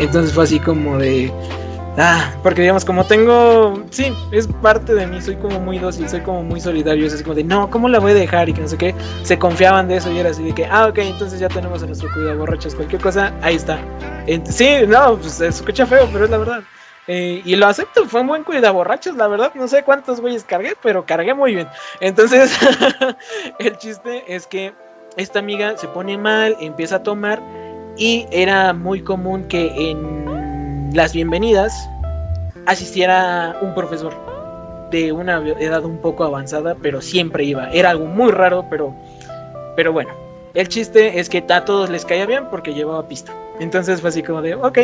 [0.00, 1.32] Entonces fue así como de...
[1.98, 6.22] Ah, porque digamos, como tengo, sí, es parte de mí, soy como muy dócil, soy
[6.22, 8.48] como muy solidario, es así como de, no, ¿cómo la voy a dejar?
[8.48, 10.86] Y que no sé qué, se confiaban de eso y era así de que, ah,
[10.86, 13.78] ok, entonces ya tenemos a nuestro cuidado borrachos, cualquier cosa, ahí está.
[14.46, 16.62] sí, no, pues se escucha feo, pero es la verdad.
[17.08, 19.52] Eh, y lo acepto, fue un buen borrachos, la verdad.
[19.54, 21.68] No sé cuántos güeyes cargué, pero cargué muy bien.
[22.00, 22.56] Entonces,
[23.58, 24.72] el chiste es que
[25.16, 27.40] esta amiga se pone mal, empieza a tomar.
[27.96, 31.74] Y era muy común que en las bienvenidas
[32.66, 34.14] asistiera un profesor
[34.90, 37.68] de una edad un poco avanzada, pero siempre iba.
[37.70, 38.94] Era algo muy raro, pero,
[39.76, 40.10] pero bueno.
[40.54, 43.32] El chiste es que a todos les caía bien porque llevaba pista.
[43.58, 44.78] Entonces fue así como de, ok,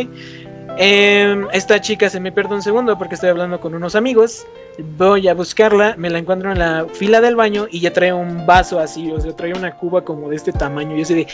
[0.77, 4.47] Em, esta chica se me pierde un segundo porque estoy hablando con unos amigos.
[4.97, 8.47] Voy a buscarla, me la encuentro en la fila del baño y ya trae un
[8.47, 10.97] vaso así, o sea, trae una cuba como de este tamaño.
[10.97, 11.27] Y, de,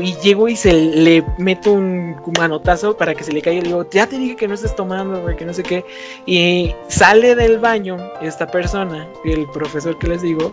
[0.00, 3.58] y llego y se le meto un manotazo para que se le caiga.
[3.58, 5.84] Y le digo, ya te dije que no estés tomando, que no sé qué.
[6.24, 10.52] Y sale del baño esta persona, el profesor que les digo,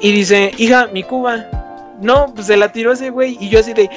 [0.00, 1.46] y dice, hija, mi cuba
[2.00, 3.88] no, pues se la tiró ese güey y yo así de...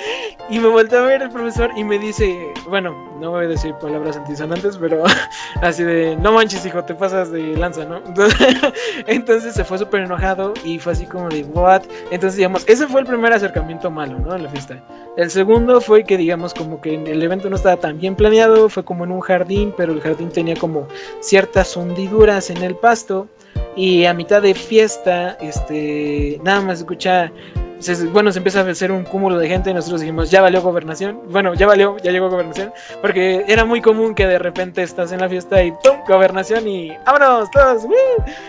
[0.49, 3.73] Y me volteé a ver el profesor y me dice, bueno, no voy a decir
[3.75, 5.03] palabras antisonantes, pero
[5.62, 8.01] así de, no manches hijo, te pasas de lanza, ¿no?
[9.07, 11.83] Entonces, se fue súper enojado y fue así como de, what?
[12.12, 14.35] Entonces, digamos, ese fue el primer acercamiento malo, ¿no?
[14.35, 14.83] En la fiesta.
[15.17, 18.83] El segundo fue que, digamos, como que el evento no estaba tan bien planeado, fue
[18.83, 20.88] como en un jardín, pero el jardín tenía como
[21.19, 23.27] ciertas hundiduras en el pasto.
[23.75, 27.31] Y a mitad de fiesta, este, nada más escucha
[28.12, 31.22] bueno, se empieza a hacer un cúmulo de gente y nosotros dijimos, ya valió gobernación.
[31.30, 32.74] Bueno, ya valió, ya llegó gobernación.
[33.02, 36.00] Porque era muy común que de repente estás en la fiesta y ¡pum!
[36.08, 37.84] Gobernación y ¡vámonos todos!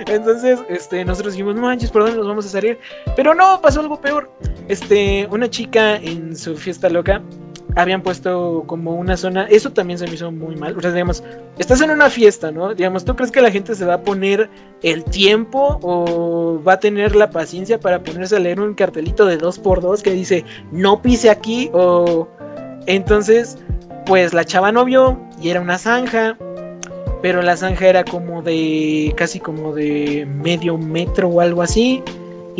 [0.06, 2.78] Entonces, este, nosotros dijimos, no manches, ¿por dónde nos vamos a salir?
[3.16, 4.30] Pero no, pasó algo peor.
[4.68, 7.22] Este, una chica en su fiesta loca
[7.76, 11.22] habían puesto como una zona, eso también se me hizo muy mal, o sea, digamos,
[11.58, 12.74] estás en una fiesta, ¿no?
[12.74, 14.48] Digamos, ¿tú crees que la gente se va a poner
[14.82, 19.36] el tiempo o va a tener la paciencia para ponerse a leer un cartelito de
[19.36, 22.28] dos por dos que dice, no pise aquí o...
[22.86, 23.58] Entonces,
[24.06, 26.36] pues la chava no vio y era una zanja,
[27.22, 32.02] pero la zanja era como de, casi como de medio metro o algo así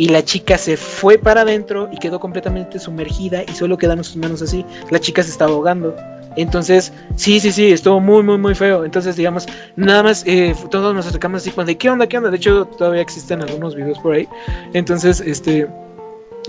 [0.01, 4.15] y la chica se fue para adentro y quedó completamente sumergida y solo quedaron sus
[4.15, 4.65] manos así.
[4.89, 5.95] La chica se estaba ahogando.
[6.35, 8.83] Entonces, sí, sí, sí, estuvo muy, muy, muy feo.
[8.83, 12.31] Entonces, digamos, nada más eh, todos nos acercamos así, de ¿qué onda, qué onda?
[12.31, 14.27] De hecho, todavía existen algunos videos por ahí.
[14.73, 15.67] Entonces, este,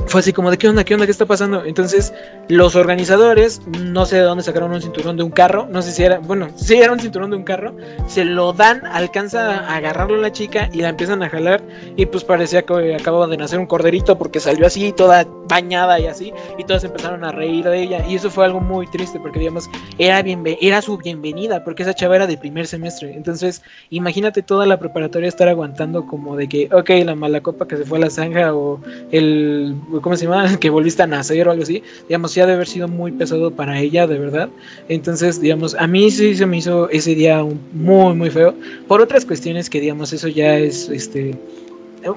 [0.06, 1.64] fue así como de qué onda, qué onda, qué está pasando.
[1.64, 2.12] Entonces,
[2.48, 6.02] los organizadores, no sé de dónde sacaron un cinturón de un carro, no sé si
[6.02, 7.74] era, bueno, si era un cinturón de un carro,
[8.06, 11.62] se lo dan, alcanza a agarrarlo a la chica y la empiezan a jalar
[11.96, 16.06] y pues parecía que acababa de nacer un corderito porque salió así, toda bañada y
[16.06, 19.38] así, y todos empezaron a reír de ella y eso fue algo muy triste porque
[19.38, 20.20] digamos, era,
[20.60, 23.14] era su bienvenida porque esa chava era de primer semestre.
[23.14, 27.76] Entonces, imagínate toda la preparatoria estar aguantando como de que, ok, la mala copa que
[27.76, 30.56] se fue a la zanja o el ¿cómo se llama?
[30.60, 33.78] Que volviste a nacer o algo así, digamos, ya debe haber sido muy pesado para
[33.78, 34.48] ella, de verdad.
[34.88, 38.54] Entonces, digamos, a mí sí se me hizo ese día muy, muy feo.
[38.88, 41.34] Por otras cuestiones que, digamos, eso ya es, este,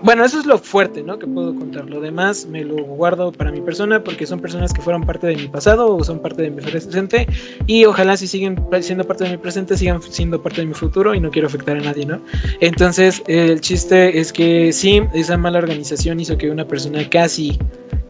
[0.01, 1.19] bueno, eso es lo fuerte, ¿no?
[1.19, 1.89] Que puedo contar.
[1.89, 5.35] Lo demás me lo guardo para mi persona porque son personas que fueron parte de
[5.35, 7.27] mi pasado o son parte de mi presente
[7.67, 11.13] y ojalá si siguen siendo parte de mi presente sigan siendo parte de mi futuro
[11.13, 12.19] y no quiero afectar a nadie, ¿no?
[12.59, 17.57] Entonces, el chiste es que sí, esa mala organización hizo que una persona casi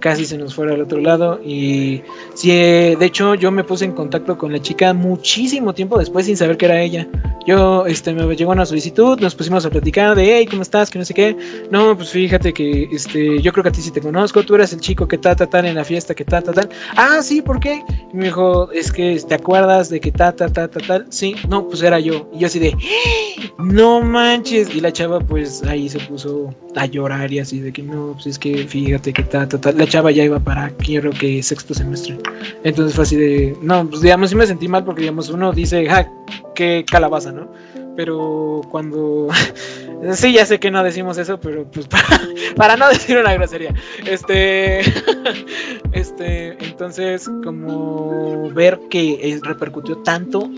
[0.06, 2.04] casi se nos fuera al otro lado y
[2.36, 6.38] sí, de hecho yo me puse en contacto con la chica muchísimo tiempo después sin
[6.38, 7.08] saber que era ella.
[7.48, 10.90] Yo, este, me llegó una solicitud, nos pusimos a platicar de, hey, ¿cómo estás?
[10.90, 11.36] Que no sé qué.
[11.72, 14.74] No, pues fíjate que, este, yo creo que a ti sí te conozco, tú eres
[14.74, 16.68] el chico que ta, ta, ta en la fiesta, que ta, ta.
[16.96, 17.84] Ah, sí, ¿por qué?
[18.14, 21.08] Y me dijo, es que, ¿te acuerdas de que ta, ta, ta, ta, tal?
[21.10, 22.30] Sí, no, pues era yo.
[22.34, 22.76] Y yo así de,
[23.58, 24.74] no manches.
[24.74, 28.28] Y la chava, pues, ahí se puso a llorar y así de que, no, pues
[28.28, 29.72] es que, fíjate que ta, ta, ta.
[29.72, 32.18] La chava ya iba para, quiero que sexto semestre.
[32.64, 35.86] Entonces fue así de, no, pues, digamos, sí me sentí mal porque, digamos, uno dice,
[35.88, 36.10] ja,
[36.54, 37.52] qué calabaza, ¿no?
[37.96, 39.30] Pero cuando...
[40.14, 41.88] sí, ya sé que no decimos eso, pero pues
[42.56, 43.74] para, no decir una grosería.
[44.06, 44.82] Este...
[45.94, 50.50] este, entonces, como ver que repercutió tanto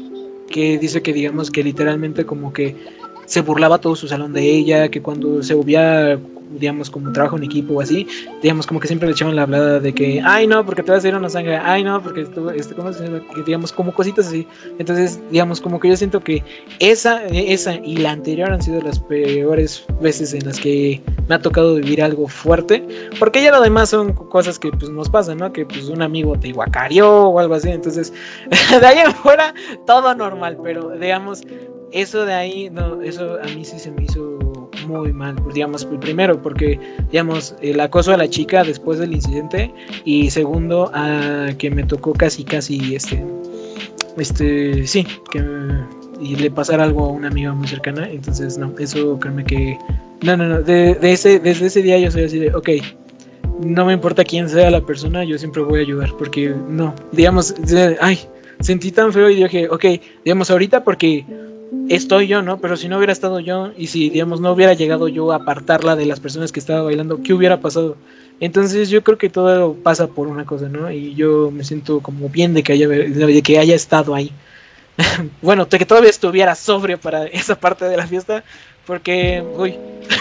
[0.49, 2.75] que dice que digamos que literalmente como que
[3.27, 6.17] se burlaba todo su salón de ella, que cuando se hubiera
[6.51, 8.07] digamos, como trabajo en equipo o así,
[8.41, 11.03] digamos, como que siempre le echaban la hablada de que, ay, no, porque te vas
[11.03, 12.75] a ir una sangre, ay, no, porque esto, este,
[13.45, 14.47] digamos, como cositas así.
[14.79, 16.43] Entonces, digamos, como que yo siento que
[16.79, 21.39] esa, esa y la anterior han sido las peores veces en las que me ha
[21.39, 22.85] tocado vivir algo fuerte,
[23.19, 25.51] porque ya lo demás son cosas que pues nos pasan, ¿no?
[25.51, 28.13] Que pues un amigo te iguacarió o algo así, entonces,
[28.79, 29.53] de ahí en fuera,
[29.85, 31.43] todo normal, pero digamos,
[31.91, 34.37] eso de ahí, no, eso a mí sí se me hizo
[34.87, 36.79] muy mal, pues, digamos, primero porque,
[37.11, 39.73] digamos, el acoso a la chica después del incidente
[40.05, 43.23] y segundo, a que me tocó casi, casi, este,
[44.17, 45.43] este, sí, que
[46.19, 49.77] y le pasara algo a una amiga muy cercana, entonces, no, eso créeme que,
[50.23, 52.69] no, no, no, de, ese, desde ese día yo soy así de, ok,
[53.63, 57.53] no me importa quién sea la persona, yo siempre voy a ayudar, porque no, digamos,
[58.01, 58.19] ay,
[58.59, 59.85] sentí tan feo y dije, ok,
[60.25, 61.25] digamos, ahorita porque
[61.89, 62.59] estoy yo, ¿no?
[62.59, 65.95] Pero si no hubiera estado yo y si, digamos, no hubiera llegado yo a apartarla
[65.95, 67.97] de las personas que estaba bailando, ¿qué hubiera pasado?
[68.39, 70.91] Entonces yo creo que todo pasa por una cosa, ¿no?
[70.91, 74.31] Y yo me siento como bien de que haya, de que haya estado ahí.
[75.41, 78.43] bueno, de que todavía estuviera sobrio para esa parte de la fiesta,
[78.85, 79.75] porque, uy,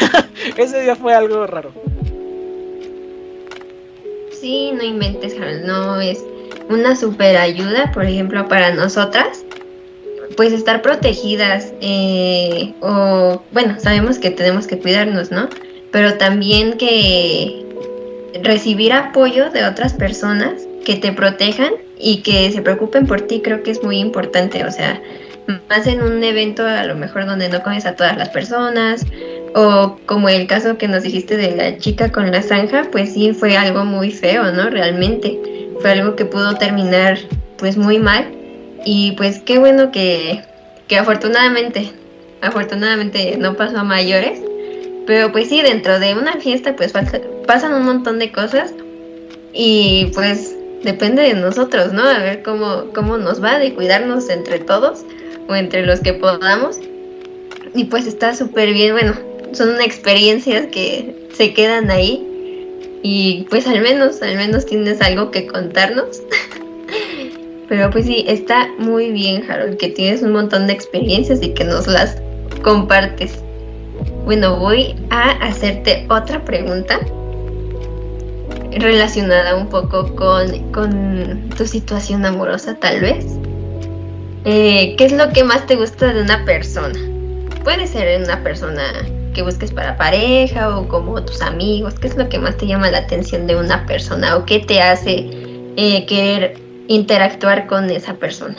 [0.57, 1.73] ese día fue algo raro.
[4.41, 6.23] Sí, no inventes, no es
[6.69, 9.45] una super ayuda, por ejemplo, para nosotras
[10.37, 15.49] pues estar protegidas eh, o bueno, sabemos que tenemos que cuidarnos, ¿no?
[15.93, 17.65] Pero también que
[18.43, 23.62] recibir apoyo de otras personas que te protejan y que se preocupen por ti creo
[23.62, 25.01] que es muy importante, o sea,
[25.69, 29.07] más en un evento a lo mejor donde no conoces a todas las personas
[29.55, 33.33] o como el caso que nos dijiste de la chica con la zanja, pues sí
[33.33, 34.69] fue algo muy feo, ¿no?
[34.69, 35.39] Realmente
[35.81, 37.19] fue algo que pudo terminar
[37.57, 38.36] pues muy mal
[38.88, 40.44] y pues qué bueno que,
[40.96, 41.90] afortunadamente,
[42.40, 44.40] afortunadamente no pasó a mayores.
[45.09, 46.92] Pero pues sí, dentro de una fiesta pues
[47.46, 48.72] pasan un montón de cosas
[49.53, 52.03] y pues depende de nosotros, ¿no?
[52.03, 55.05] A ver cómo, cómo nos va de cuidarnos entre todos
[55.49, 56.79] o entre los que podamos.
[57.75, 59.14] Y pues está súper bien, bueno,
[59.51, 62.25] son experiencias que se quedan ahí
[63.03, 66.22] y pues al menos, al menos tienes algo que contarnos.
[67.69, 71.64] Pero pues sí, está muy bien, Harold, que tienes un montón de experiencias y que
[71.64, 72.17] nos las
[72.62, 73.43] compartes.
[74.25, 77.01] Bueno, voy a hacerte otra pregunta
[78.73, 83.27] relacionada un poco con, tu situación amorosa, tal vez.
[84.45, 86.99] Eh, ¿Qué es lo que más te gusta de una persona?
[87.64, 88.83] Puede ser una persona
[89.35, 91.95] que busques para pareja o como tus amigos.
[91.95, 94.81] ¿Qué es lo que más te llama la atención de una persona o qué te
[94.81, 95.31] hace
[95.77, 98.57] eh, querer interactuar con esa persona?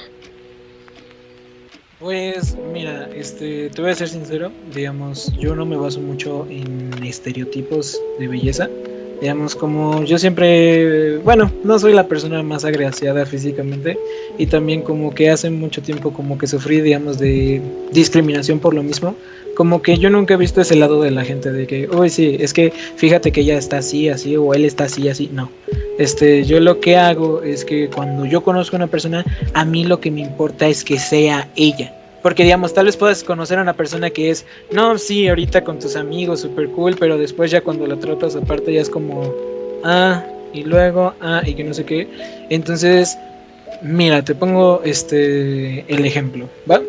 [2.00, 7.04] Pues mira, este, te voy a ser sincero, digamos, yo no me baso mucho en
[7.04, 8.70] estereotipos de belleza.
[9.20, 13.98] Digamos, como yo siempre, bueno, no soy la persona más agraciada físicamente
[14.38, 17.62] y también como que hace mucho tiempo como que sufrí, digamos, de
[17.92, 19.16] discriminación por lo mismo.
[19.56, 22.38] Como que yo nunca he visto ese lado de la gente de que, uy, sí,
[22.40, 25.32] es que fíjate que ella está así, así, o él está así, así.
[25.34, 25.50] No.
[25.98, 29.84] Este, yo lo que hago es que cuando yo conozco a una persona, a mí
[29.84, 31.97] lo que me importa es que sea ella
[32.28, 35.80] porque, digamos, tal vez puedas conocer a una persona que es, no, sí, ahorita con
[35.80, 39.34] tus amigos, súper cool, pero después ya cuando la tratas aparte ya es como,
[39.86, 42.06] ah, y luego, ah, y que no sé qué.
[42.50, 43.18] Entonces,
[43.82, 46.82] mira, te pongo este, el ejemplo, ¿va?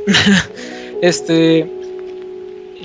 [1.03, 1.71] este,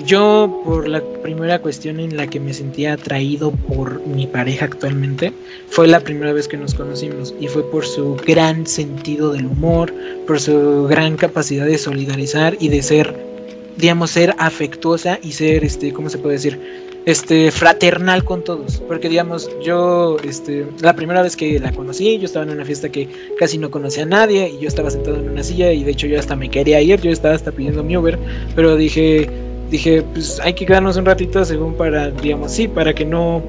[0.05, 5.31] yo por la primera cuestión en la que me sentía atraído por mi pareja actualmente
[5.69, 9.93] fue la primera vez que nos conocimos y fue por su gran sentido del humor,
[10.25, 13.15] por su gran capacidad de solidarizar y de ser,
[13.77, 16.59] digamos, ser afectuosa y ser, este, ¿cómo se puede decir?
[17.05, 22.25] Este, fraternal con todos, porque digamos, yo, este, la primera vez que la conocí, yo
[22.25, 25.29] estaba en una fiesta que casi no conocía a nadie y yo estaba sentado en
[25.29, 27.97] una silla y de hecho yo hasta me quería ir, yo estaba hasta pidiendo mi
[27.97, 28.17] Uber,
[28.55, 29.29] pero dije,
[29.73, 33.41] dije, pues hay que quedarnos un ratito según para, digamos, sí, para que no,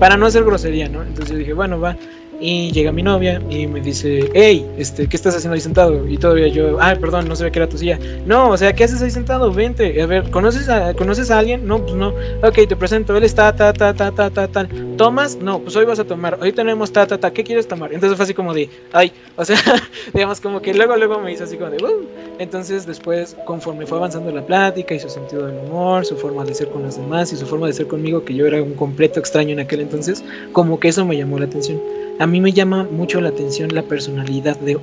[0.00, 1.02] para no hacer grosería, ¿no?
[1.02, 1.94] Entonces yo dije, bueno, va.
[2.38, 6.06] Y llega mi novia y me dice, hey, este, ¿qué estás haciendo ahí sentado?
[6.06, 7.98] Y todavía yo, ay, perdón, no sabía que era tu silla.
[8.26, 9.50] No, o sea, ¿qué haces ahí sentado?
[9.52, 11.66] Vente, a ver, ¿conoces a, ¿conoces a alguien?
[11.66, 12.08] No, pues no.
[12.42, 14.68] Ok, te presento, él está, ta, ta, ta, ta, ta, ta.
[14.98, 15.36] ¿Tomas?
[15.36, 16.38] No, pues hoy vas a tomar.
[16.40, 17.32] Hoy tenemos ta, ta, ta.
[17.32, 17.92] ¿Qué quieres tomar?
[17.92, 19.56] Entonces fue así como de, ay, o sea,
[20.12, 22.06] digamos como que luego, luego me hizo así como de, uh.
[22.38, 26.54] Entonces después, conforme fue avanzando la plática y su sentido del humor, su forma de
[26.54, 29.20] ser con los demás y su forma de ser conmigo, que yo era un completo
[29.20, 30.22] extraño en aquel entonces,
[30.52, 31.80] como que eso me llamó la atención
[32.18, 34.78] a mí me llama mucho la atención la personalidad de,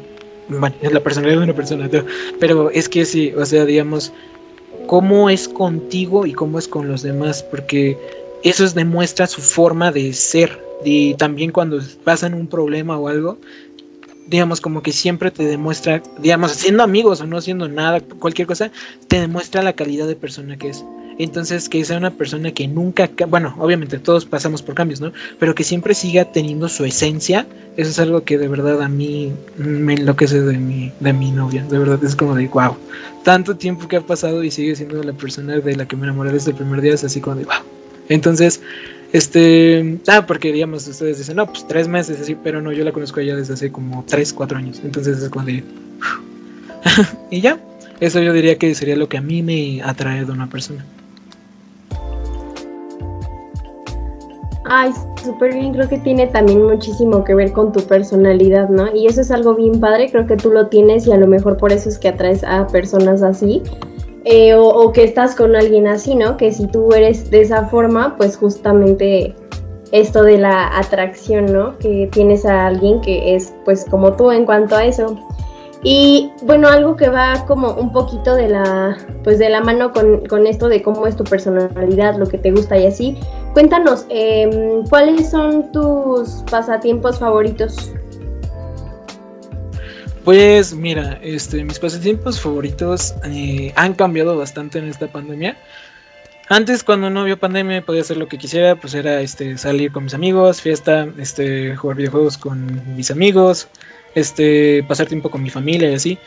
[0.50, 1.90] bueno, la personalidad de una persona,
[2.40, 4.12] pero es que sí, o sea, digamos,
[4.88, 7.98] cómo es contigo y cómo es con los demás, porque
[8.44, 10.62] eso demuestra su forma de ser.
[10.86, 13.38] Y también cuando pasan un problema o algo,
[14.28, 18.72] digamos, como que siempre te demuestra, digamos, siendo amigos o no siendo nada, cualquier cosa,
[19.08, 20.84] te demuestra la calidad de persona que es.
[21.20, 25.12] Entonces, que sea una persona que nunca, bueno, obviamente todos pasamos por cambios, ¿no?
[25.40, 27.46] Pero que siempre siga teniendo su esencia,
[27.78, 31.64] eso es algo que de verdad a mí me enloquece de mi, de mi novia,
[31.64, 32.76] de verdad es como de, wow,
[33.24, 36.32] tanto tiempo que ha pasado y sigue siendo la persona de la que me enamoré
[36.32, 37.56] desde el primer día, es así como de, wow.
[38.10, 38.62] Entonces,
[39.14, 42.92] este, ah, porque digamos, ustedes dicen, no, pues tres meses, así, pero no, yo la
[42.92, 45.64] conozco ella desde hace como tres, cuatro años, entonces es como de,
[47.32, 47.60] y ya,
[48.00, 50.84] eso yo diría que sería lo que a mí me atrae de una persona.
[54.76, 54.92] Ay,
[55.24, 58.92] súper bien, creo que tiene también muchísimo que ver con tu personalidad, ¿no?
[58.92, 61.58] Y eso es algo bien padre, creo que tú lo tienes y a lo mejor
[61.58, 63.62] por eso es que atraes a personas así.
[64.26, 66.38] Eh, o, que estás con alguien así, ¿no?
[66.38, 69.36] Que si tú eres de esa forma, pues justamente
[69.92, 71.78] esto de la atracción, ¿no?
[71.78, 75.20] Que tienes a alguien que es pues como tú en cuanto a eso.
[75.84, 80.48] Y bueno, algo que va como un poquito de la, pues de la mano con,
[80.48, 83.18] esto de cómo es tu personalidad, lo que te gusta y así.
[83.54, 87.92] Cuéntanos, em, ¿cuáles son tus pasatiempos favoritos?
[90.24, 95.56] Pues mira, este, mis pasatiempos favoritos eh, han cambiado bastante en esta pandemia.
[96.50, 100.06] Antes, cuando no había pandemia, podía hacer lo que quisiera, pues era este, salir con
[100.06, 103.68] mis amigos, fiesta, este, jugar videojuegos con mis amigos,
[104.16, 106.18] este, pasar tiempo con mi familia y así.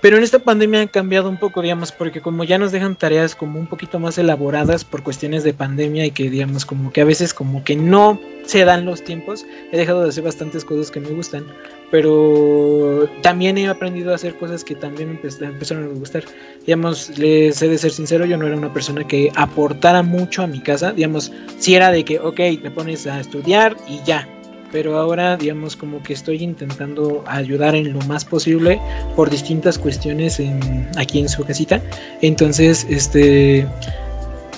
[0.00, 3.34] Pero en esta pandemia ha cambiado un poco, digamos, porque como ya nos dejan tareas
[3.34, 7.04] como un poquito más elaboradas por cuestiones de pandemia y que, digamos, como que a
[7.04, 11.00] veces como que no se dan los tiempos, he dejado de hacer bastantes cosas que
[11.00, 11.44] me gustan,
[11.90, 16.24] pero también he aprendido a hacer cosas que también me empezaron a gustar.
[16.64, 20.46] Digamos, les he de ser sincero, yo no era una persona que aportara mucho a
[20.46, 24.26] mi casa, digamos, si era de que, ok, te pones a estudiar y ya,
[24.72, 28.80] pero ahora digamos como que estoy intentando ayudar en lo más posible
[29.16, 31.80] por distintas cuestiones en, aquí en su casita.
[32.20, 33.66] Entonces, este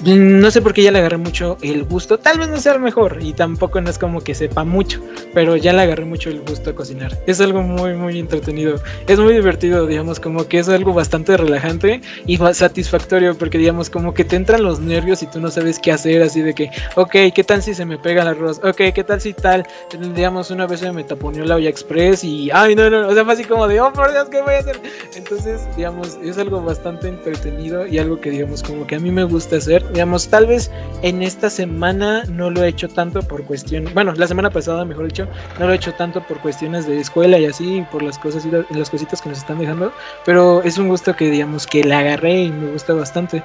[0.05, 2.19] no sé por qué ya le agarré mucho el gusto.
[2.19, 5.01] Tal vez no sea el mejor y tampoco no es como que sepa mucho,
[5.33, 7.17] pero ya le agarré mucho el gusto a cocinar.
[7.27, 8.81] Es algo muy, muy entretenido.
[9.07, 14.13] Es muy divertido, digamos, como que es algo bastante relajante y satisfactorio porque, digamos, como
[14.13, 16.23] que te entran los nervios y tú no sabes qué hacer.
[16.23, 18.61] Así de que, ok, ¿qué tal si se me pega el arroz?
[18.65, 19.67] Ok, ¿qué tal si tal?
[20.15, 23.25] Digamos, una vez se me taponeó la olla express y, ay, no, no, o sea,
[23.25, 24.81] fue así como de, oh, por Dios, ¿qué voy a hacer?
[25.15, 29.25] Entonces, digamos, es algo bastante entretenido y algo que, digamos, como que a mí me
[29.25, 30.71] gusta hacer digamos, tal vez
[31.03, 35.07] en esta semana no lo he hecho tanto por cuestión, bueno, la semana pasada, mejor
[35.07, 35.29] dicho,
[35.59, 38.75] no lo he hecho tanto por cuestiones de escuela y así, por las cosas y
[38.77, 39.93] las cositas que nos están dejando,
[40.25, 43.43] pero es un gusto que digamos que la agarré y me gusta bastante.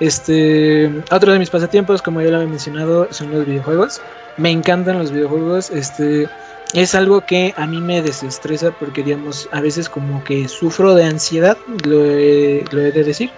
[0.00, 4.00] Este, otro de mis pasatiempos, como ya lo había mencionado, son los videojuegos.
[4.38, 5.70] Me encantan los videojuegos.
[5.70, 6.26] Este,
[6.72, 11.04] es algo que a mí me desestresa porque, digamos, a veces como que sufro de
[11.04, 13.30] ansiedad, lo lo he de decir.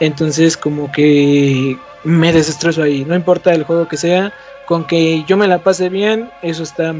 [0.00, 3.04] Entonces, como que me desestreso ahí.
[3.04, 4.32] No importa el juego que sea,
[4.66, 6.92] con que yo me la pase bien, eso está,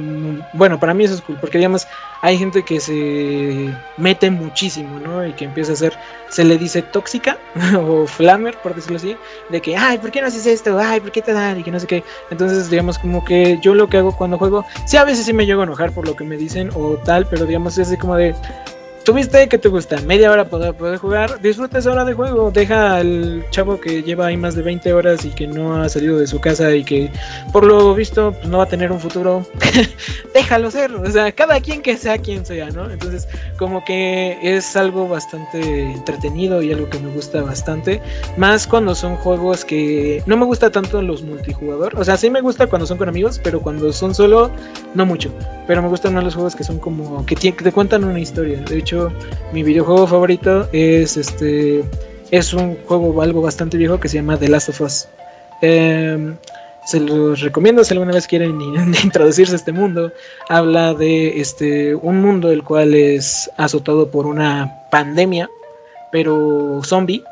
[0.52, 1.86] bueno, para mí eso es cool, porque digamos,
[2.22, 5.26] hay gente que se mete muchísimo, ¿no?
[5.26, 5.92] Y que empieza a ser,
[6.28, 7.38] se le dice tóxica
[7.76, 9.16] o flamer, por decirlo así,
[9.50, 10.78] de que, ay, ¿por qué no haces esto?
[10.78, 11.58] Ay, ¿por qué te dan?
[11.58, 12.04] Y que no sé qué.
[12.30, 15.44] Entonces, digamos, como que yo lo que hago cuando juego, sí, a veces sí me
[15.44, 18.16] llego a enojar por lo que me dicen o tal, pero digamos, es así como
[18.16, 18.34] de,
[19.06, 22.96] tuviste que te gusta media hora para poder jugar, disfruta esa hora de juego, deja
[22.96, 26.26] al chavo que lleva ahí más de 20 horas y que no ha salido de
[26.26, 27.08] su casa y que
[27.52, 29.46] por lo visto pues, no va a tener un futuro,
[30.34, 32.90] déjalo ser, o sea, cada quien que sea quien sea, ¿no?
[32.90, 38.02] Entonces, como que es algo bastante entretenido y algo que me gusta bastante,
[38.36, 42.40] más cuando son juegos que no me gusta tanto los multijugador, o sea, sí me
[42.40, 44.50] gusta cuando son con amigos, pero cuando son solo,
[44.94, 45.30] no mucho,
[45.68, 48.60] pero me gustan más los juegos que son como que, que te cuentan una historia,
[48.62, 48.95] de hecho,
[49.52, 51.84] mi videojuego favorito es este
[52.30, 55.08] es un juego algo bastante viejo que se llama The Last of Us.
[55.62, 56.36] Em,
[56.84, 58.60] se los recomiendo si alguna vez quieren
[59.04, 60.12] introducirse a este mundo.
[60.48, 65.48] Habla de este un mundo el cual es azotado por una pandemia,
[66.12, 67.22] pero zombie.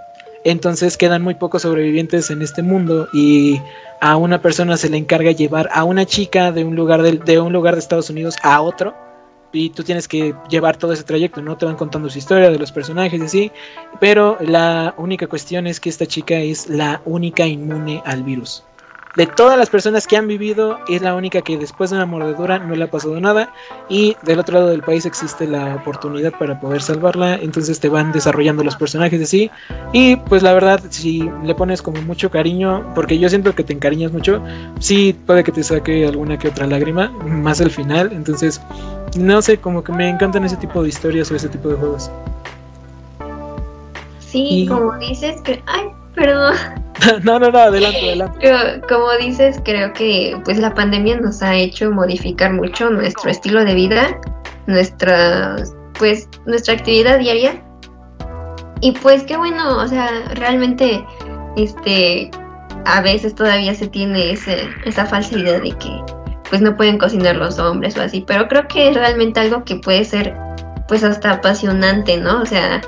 [0.44, 3.60] Entonces quedan muy pocos sobrevivientes en este mundo y
[4.00, 7.52] a una persona se le encarga llevar a una chica de un lugar de un
[7.52, 8.94] lugar de Estados Unidos a otro
[9.54, 11.56] y tú tienes que llevar todo ese trayecto, ¿no?
[11.56, 13.52] Te van contando su historia de los personajes y así,
[14.00, 18.64] pero la única cuestión es que esta chica es la única inmune al virus
[19.16, 22.58] de todas las personas que han vivido, es la única que después de una mordedura
[22.58, 23.52] no le ha pasado nada.
[23.88, 27.36] Y del otro lado del país existe la oportunidad para poder salvarla.
[27.36, 29.50] Entonces te van desarrollando los personajes así.
[29.92, 33.72] Y pues la verdad, si le pones como mucho cariño, porque yo siento que te
[33.72, 34.42] encariñas mucho,
[34.80, 38.10] sí puede que te saque alguna que otra lágrima, más al final.
[38.12, 38.60] Entonces,
[39.16, 42.10] no sé, como que me encantan ese tipo de historias o ese tipo de juegos.
[44.18, 45.62] Sí, como dices que...
[45.66, 45.84] Ay,
[46.14, 46.54] perdón.
[47.24, 48.80] no, no, no, adelante, adelante.
[48.88, 53.74] Como dices, creo que pues la pandemia nos ha hecho modificar mucho nuestro estilo de
[53.74, 54.20] vida,
[54.66, 55.56] nuestra,
[55.98, 57.62] pues, nuestra actividad diaria.
[58.80, 61.04] Y pues qué bueno, o sea, realmente,
[61.56, 62.30] este,
[62.84, 65.90] a veces todavía se tiene ese, esa falsa idea de que
[66.50, 69.76] pues no pueden cocinar los hombres o así, pero creo que es realmente algo que
[69.76, 70.36] puede ser
[70.86, 72.42] pues hasta apasionante, ¿no?
[72.42, 72.82] O sea,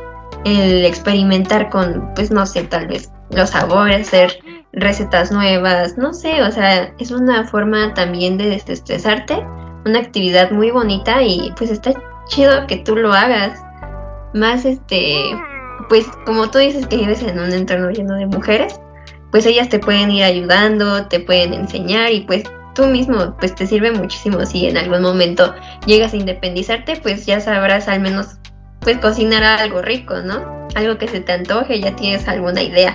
[0.44, 4.38] el experimentar con, pues no sé, tal vez los sabores, hacer
[4.72, 9.42] recetas nuevas, no sé, o sea, es una forma también de desestresarte,
[9.84, 11.92] una actividad muy bonita y pues está
[12.28, 13.62] chido que tú lo hagas.
[14.34, 15.18] Más este,
[15.88, 18.78] pues como tú dices que vives en un entorno lleno de mujeres,
[19.30, 23.66] pues ellas te pueden ir ayudando, te pueden enseñar y pues tú mismo pues te
[23.66, 25.54] sirve muchísimo si en algún momento
[25.86, 28.36] llegas a independizarte, pues ya sabrás al menos
[28.80, 30.68] pues cocinar algo rico, ¿no?
[30.74, 32.94] Algo que se te antoje, ya tienes alguna idea.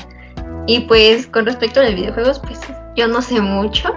[0.67, 2.59] Y pues con respecto a los videojuegos, pues
[2.95, 3.93] yo no sé mucho,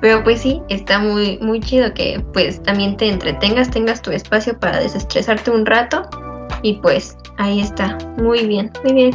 [0.00, 4.58] pero pues sí, está muy, muy chido que pues también te entretengas, tengas tu espacio
[4.58, 6.08] para desestresarte un rato.
[6.62, 9.12] Y pues ahí está, muy bien, muy bien,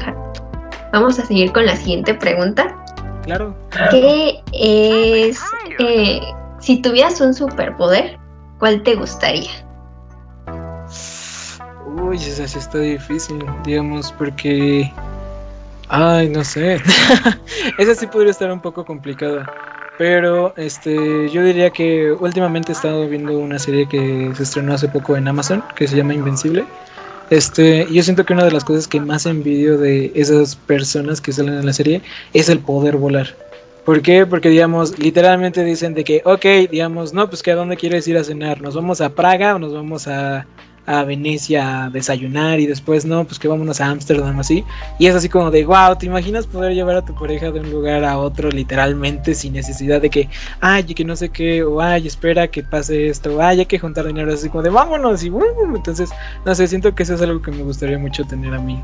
[0.94, 2.76] Vamos a seguir con la siguiente pregunta.
[3.24, 3.56] Claro.
[3.92, 5.40] ¿Qué es,
[5.80, 6.20] eh,
[6.60, 8.20] si tuvieras un superpoder,
[8.60, 9.52] cuál te gustaría?
[11.86, 14.92] Uy, esa sí está difícil, digamos, porque
[15.94, 16.76] Ay, no sé.
[17.78, 19.46] Esa sí podría estar un poco complicada.
[19.98, 24.88] Pero este, yo diría que últimamente he estado viendo una serie que se estrenó hace
[24.88, 26.64] poco en Amazon, que se llama Invencible.
[27.30, 31.34] Este, yo siento que una de las cosas que más envidio de esas personas que
[31.34, 32.02] salen en la serie
[32.34, 33.28] es el poder volar.
[33.84, 34.26] ¿Por qué?
[34.26, 38.18] Porque, digamos, literalmente dicen de que, ok, digamos, no, pues que a dónde quieres ir
[38.18, 40.46] a cenar, nos vamos a Praga o nos vamos a
[40.86, 44.64] a Venecia a desayunar y después no, pues que vámonos a Ámsterdam así.
[45.00, 47.70] Y es así como de, wow, ¿te imaginas poder llevar a tu pareja de un
[47.70, 50.30] lugar a otro literalmente sin necesidad de que,
[50.60, 54.06] ay, que no sé qué, o ay, espera que pase esto, ay, hay que juntar
[54.08, 56.10] dinero, así como de, vámonos y, uh, entonces,
[56.46, 58.82] no sé, siento que eso es algo que me gustaría mucho tener a mí.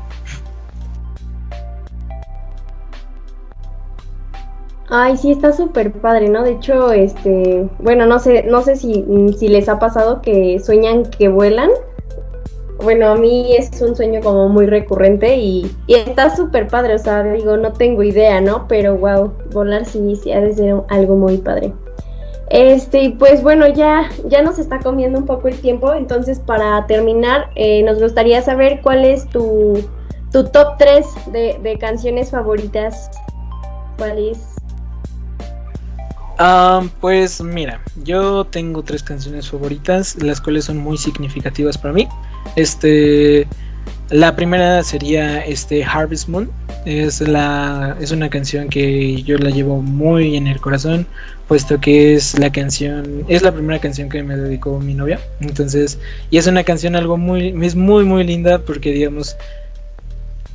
[4.90, 6.42] Ay, sí, está súper padre, ¿no?
[6.44, 9.04] De hecho, este, bueno, no sé, no sé si,
[9.38, 11.70] si les ha pasado que sueñan que vuelan
[12.82, 17.24] bueno, a mí es un sueño como muy recurrente y, está súper padre, o sea,
[17.24, 18.66] digo, no tengo idea, ¿no?
[18.68, 21.72] Pero wow, volar sí, sí ha de ser algo muy padre.
[22.50, 27.50] Este, pues bueno, ya, ya nos está comiendo un poco el tiempo, entonces para terminar,
[27.56, 29.82] eh, nos gustaría saber cuál es tu,
[30.32, 33.10] tu top 3 de, de canciones favoritas.
[33.98, 34.57] ¿Cuál es?
[36.38, 42.06] Ah, pues mira, yo tengo tres canciones favoritas, las cuales son muy significativas para mí.
[42.54, 43.48] Este,
[44.10, 46.48] la primera sería este Harvest Moon.
[46.86, 51.06] Es la es una canción que yo la llevo muy en el corazón,
[51.48, 55.18] puesto que es la canción es la primera canción que me dedicó mi novia.
[55.40, 55.98] Entonces,
[56.30, 59.36] y es una canción algo muy es muy muy linda porque digamos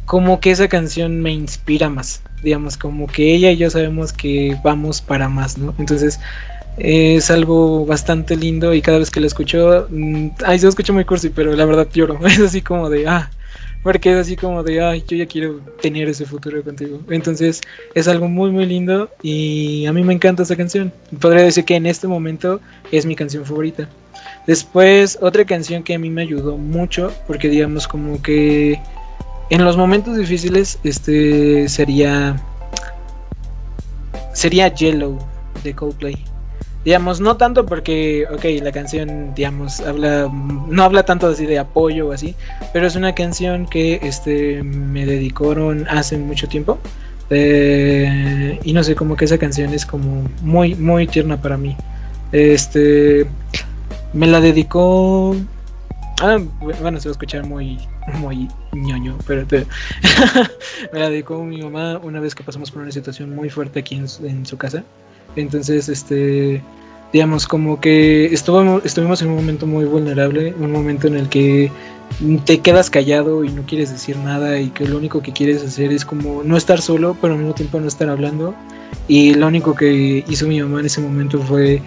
[0.06, 4.58] como que esa canción me inspira más, digamos, como que ella y yo sabemos que
[4.64, 5.74] vamos para más, ¿no?
[5.78, 6.20] Entonces,
[6.78, 11.06] es algo bastante lindo y cada vez que la escucho, mmm, ay, se escucha muy
[11.06, 13.30] cursi, pero la verdad lloro, es así como de, ah,
[13.84, 17.02] porque es así como de, ay, yo ya quiero tener ese futuro contigo.
[17.10, 17.62] Entonces,
[17.94, 20.92] es algo muy, muy lindo y a mí me encanta esa canción.
[21.20, 23.90] Podría decir que en este momento es mi canción favorita.
[24.48, 28.80] Después, otra canción que a mí me ayudó mucho, porque digamos como que
[29.50, 32.36] en los momentos difíciles, este sería.
[34.34, 35.20] Sería Yellow
[35.64, 36.18] de Coldplay.
[36.84, 42.08] Digamos, no tanto porque, ok, la canción, digamos, habla, no habla tanto así de apoyo
[42.08, 42.36] o así,
[42.74, 46.80] pero es una canción que este, me dedicaron hace mucho tiempo.
[47.30, 51.78] Eh, y no sé, como que esa canción es como muy, muy tierna para mí.
[52.34, 53.28] Este,
[54.12, 55.38] me la dedicó
[56.22, 57.78] Ah, bueno, se va a escuchar muy,
[58.20, 59.66] muy ñoño, pero te...
[60.94, 63.96] me la dedicó mi mamá una vez que pasamos por una situación muy fuerte aquí
[63.96, 64.84] en su, en su casa.
[65.36, 66.62] Entonces, este,
[67.12, 71.72] digamos, como que estuvimos, estuvimos en un momento muy vulnerable, un momento en el que
[72.46, 75.92] te quedas callado y no quieres decir nada y que lo único que quieres hacer
[75.92, 78.54] es como no estar solo, pero al mismo tiempo no estar hablando.
[79.08, 81.82] Y lo único que hizo mi mamá en ese momento fue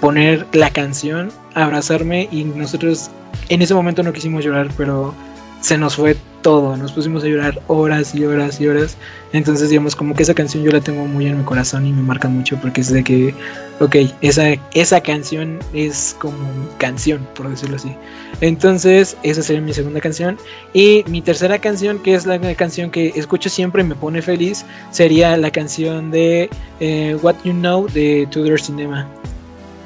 [0.00, 3.10] poner la canción, abrazarme y nosotros
[3.48, 5.14] en ese momento no quisimos llorar, pero
[5.62, 8.96] se nos fue todo, nos pusimos a llorar horas y horas y horas.
[9.32, 12.02] Entonces, digamos, como que esa canción yo la tengo muy en mi corazón y me
[12.02, 13.32] marca mucho porque es de que,
[13.78, 16.36] ok, esa, esa canción es como
[16.78, 17.94] canción, por decirlo así.
[18.40, 20.36] Entonces, esa sería mi segunda canción.
[20.74, 24.66] Y mi tercera canción, que es la canción que escucho siempre y me pone feliz,
[24.90, 26.50] sería la canción de
[26.80, 29.08] eh, What You Know de Tudor Cinema.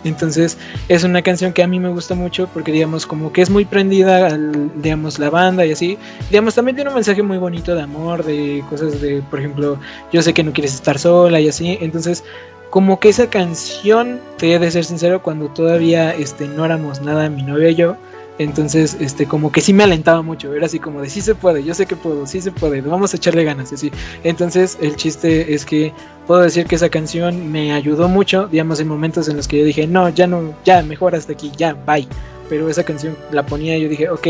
[0.06, 0.56] Entonces
[0.88, 3.64] es una canción que a mí me gusta mucho porque digamos como que es muy
[3.64, 5.98] prendida al, digamos, la banda y así.
[6.30, 9.78] Digamos, también tiene un mensaje muy bonito de amor, de cosas de, por ejemplo,
[10.12, 11.78] yo sé que no quieres estar sola y así.
[11.80, 12.24] Entonces
[12.70, 17.30] como que esa canción, te he de ser sincero, cuando todavía este, no éramos nada
[17.30, 17.96] mi novia y yo,
[18.38, 20.54] entonces, este, como que sí me alentaba mucho.
[20.54, 23.14] Era así como de sí se puede, yo sé que puedo, sí se puede, vamos
[23.14, 23.90] a echarle ganas, así.
[24.24, 25.92] Entonces, el chiste es que
[26.26, 29.64] puedo decir que esa canción me ayudó mucho, digamos, en momentos en los que yo
[29.64, 32.06] dije, no, ya no, ya, mejor hasta aquí, ya, bye.
[32.48, 34.28] Pero esa canción la ponía y yo dije, ok,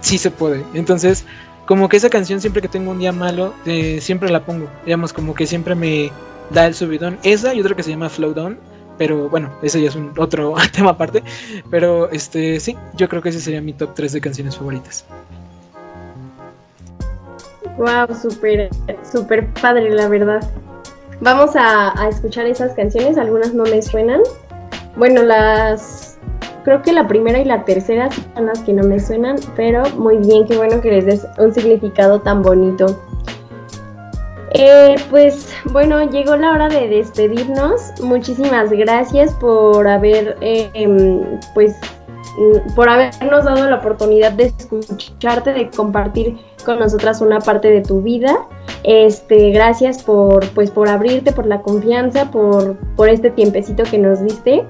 [0.00, 0.62] sí se puede.
[0.74, 1.24] Entonces,
[1.66, 4.68] como que esa canción siempre que tengo un día malo, eh, siempre la pongo.
[4.84, 6.12] Digamos, como que siempre me
[6.50, 7.18] da el subidón.
[7.22, 8.58] Esa y otra que se llama Flow Down
[8.98, 11.22] pero bueno, ese ya es un otro tema aparte.
[11.70, 15.04] Pero este sí, yo creo que ese sería mi top 3 de canciones favoritas.
[17.76, 18.70] Wow, súper,
[19.10, 20.48] súper padre, la verdad.
[21.20, 24.20] Vamos a, a, escuchar esas canciones, algunas no me suenan.
[24.96, 26.18] Bueno, las.
[26.64, 30.16] Creo que la primera y la tercera son las que no me suenan, pero muy
[30.16, 32.98] bien, qué bueno que les des un significado tan bonito.
[34.56, 37.92] Eh, pues bueno, llegó la hora de despedirnos.
[38.00, 40.70] Muchísimas gracias por haber, eh,
[41.54, 41.74] pues,
[42.38, 47.82] mm, por habernos dado la oportunidad de escucharte, de compartir con nosotras una parte de
[47.82, 48.46] tu vida.
[48.84, 54.22] Este, gracias por, pues, por abrirte, por la confianza, por, por este tiempecito que nos
[54.22, 54.64] diste.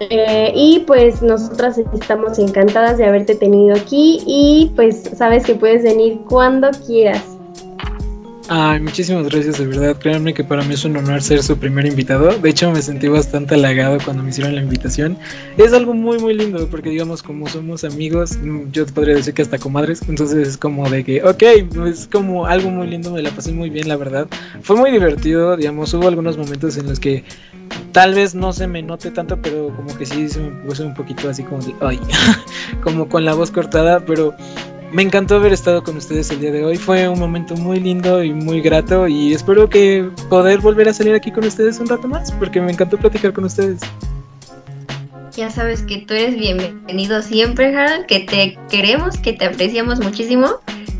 [0.00, 5.82] Eh, y pues nosotras estamos encantadas de haberte tenido aquí y pues sabes que puedes
[5.82, 7.37] venir cuando quieras.
[8.50, 9.98] Ay, muchísimas gracias, de verdad.
[9.98, 12.30] Créanme que para mí es un honor ser su primer invitado.
[12.30, 15.18] De hecho, me sentí bastante halagado cuando me hicieron la invitación.
[15.58, 19.42] Es algo muy, muy lindo, porque digamos, como somos amigos, mm, yo podría decir que
[19.42, 20.00] hasta comadres.
[20.08, 21.42] Entonces es como de que, ok,
[21.88, 24.26] es como algo muy lindo, me la pasé muy bien, la verdad.
[24.62, 27.24] Fue muy divertido, digamos, hubo algunos momentos en los que
[27.92, 30.94] tal vez no se me note tanto, pero como que sí se me puse un
[30.94, 32.00] poquito así como de, ay,
[32.82, 34.34] como con la voz cortada, pero
[34.92, 36.76] me encantó haber estado con ustedes el día de hoy.
[36.76, 41.14] Fue un momento muy lindo y muy grato y espero que poder volver a salir
[41.14, 43.80] aquí con ustedes un rato más porque me encantó platicar con ustedes.
[45.36, 50.56] Ya sabes que tú eres bienvenido siempre, Harold, que te queremos, que te apreciamos muchísimo,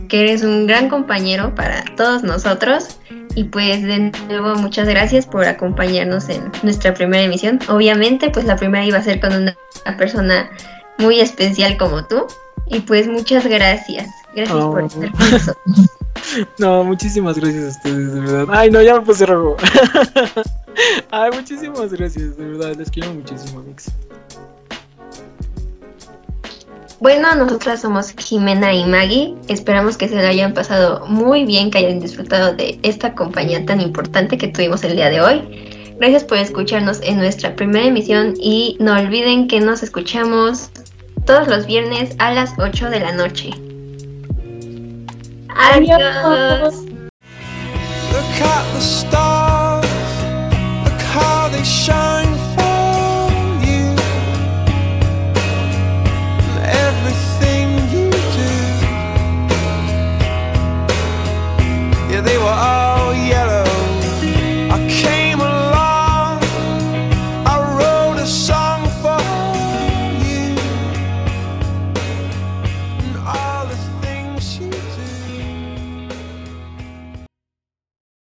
[0.08, 2.98] que eres un gran compañero para todos nosotros.
[3.34, 7.58] Y pues de nuevo muchas gracias por acompañarnos en nuestra primera emisión.
[7.68, 9.56] Obviamente pues la primera iba a ser con una
[9.96, 10.50] persona
[10.98, 12.26] muy especial como tú.
[12.66, 14.08] Y pues muchas gracias.
[14.34, 15.56] Gracias por estar con nosotros.
[16.58, 18.46] No, muchísimas gracias a ustedes, de verdad.
[18.50, 19.56] Ay, no, ya me puse rojo.
[21.10, 22.74] Ay, muchísimas gracias, de verdad.
[22.76, 23.90] Les quiero muchísimo, Mix.
[27.00, 29.36] Bueno, nosotras somos Jimena y Maggie.
[29.46, 33.80] Esperamos que se lo hayan pasado muy bien, que hayan disfrutado de esta compañía tan
[33.80, 35.94] importante que tuvimos el día de hoy.
[35.98, 40.70] Gracias por escucharnos en nuestra primera emisión y no olviden que nos escuchamos
[41.28, 43.50] todos los viernes a las 8 de la noche.
[45.54, 46.86] Adiós.
[48.10, 49.84] Look at the stars,
[50.84, 53.28] look how they shine for
[53.62, 53.94] you.
[56.48, 58.50] And everything you do,
[62.10, 62.77] yeah, they were all.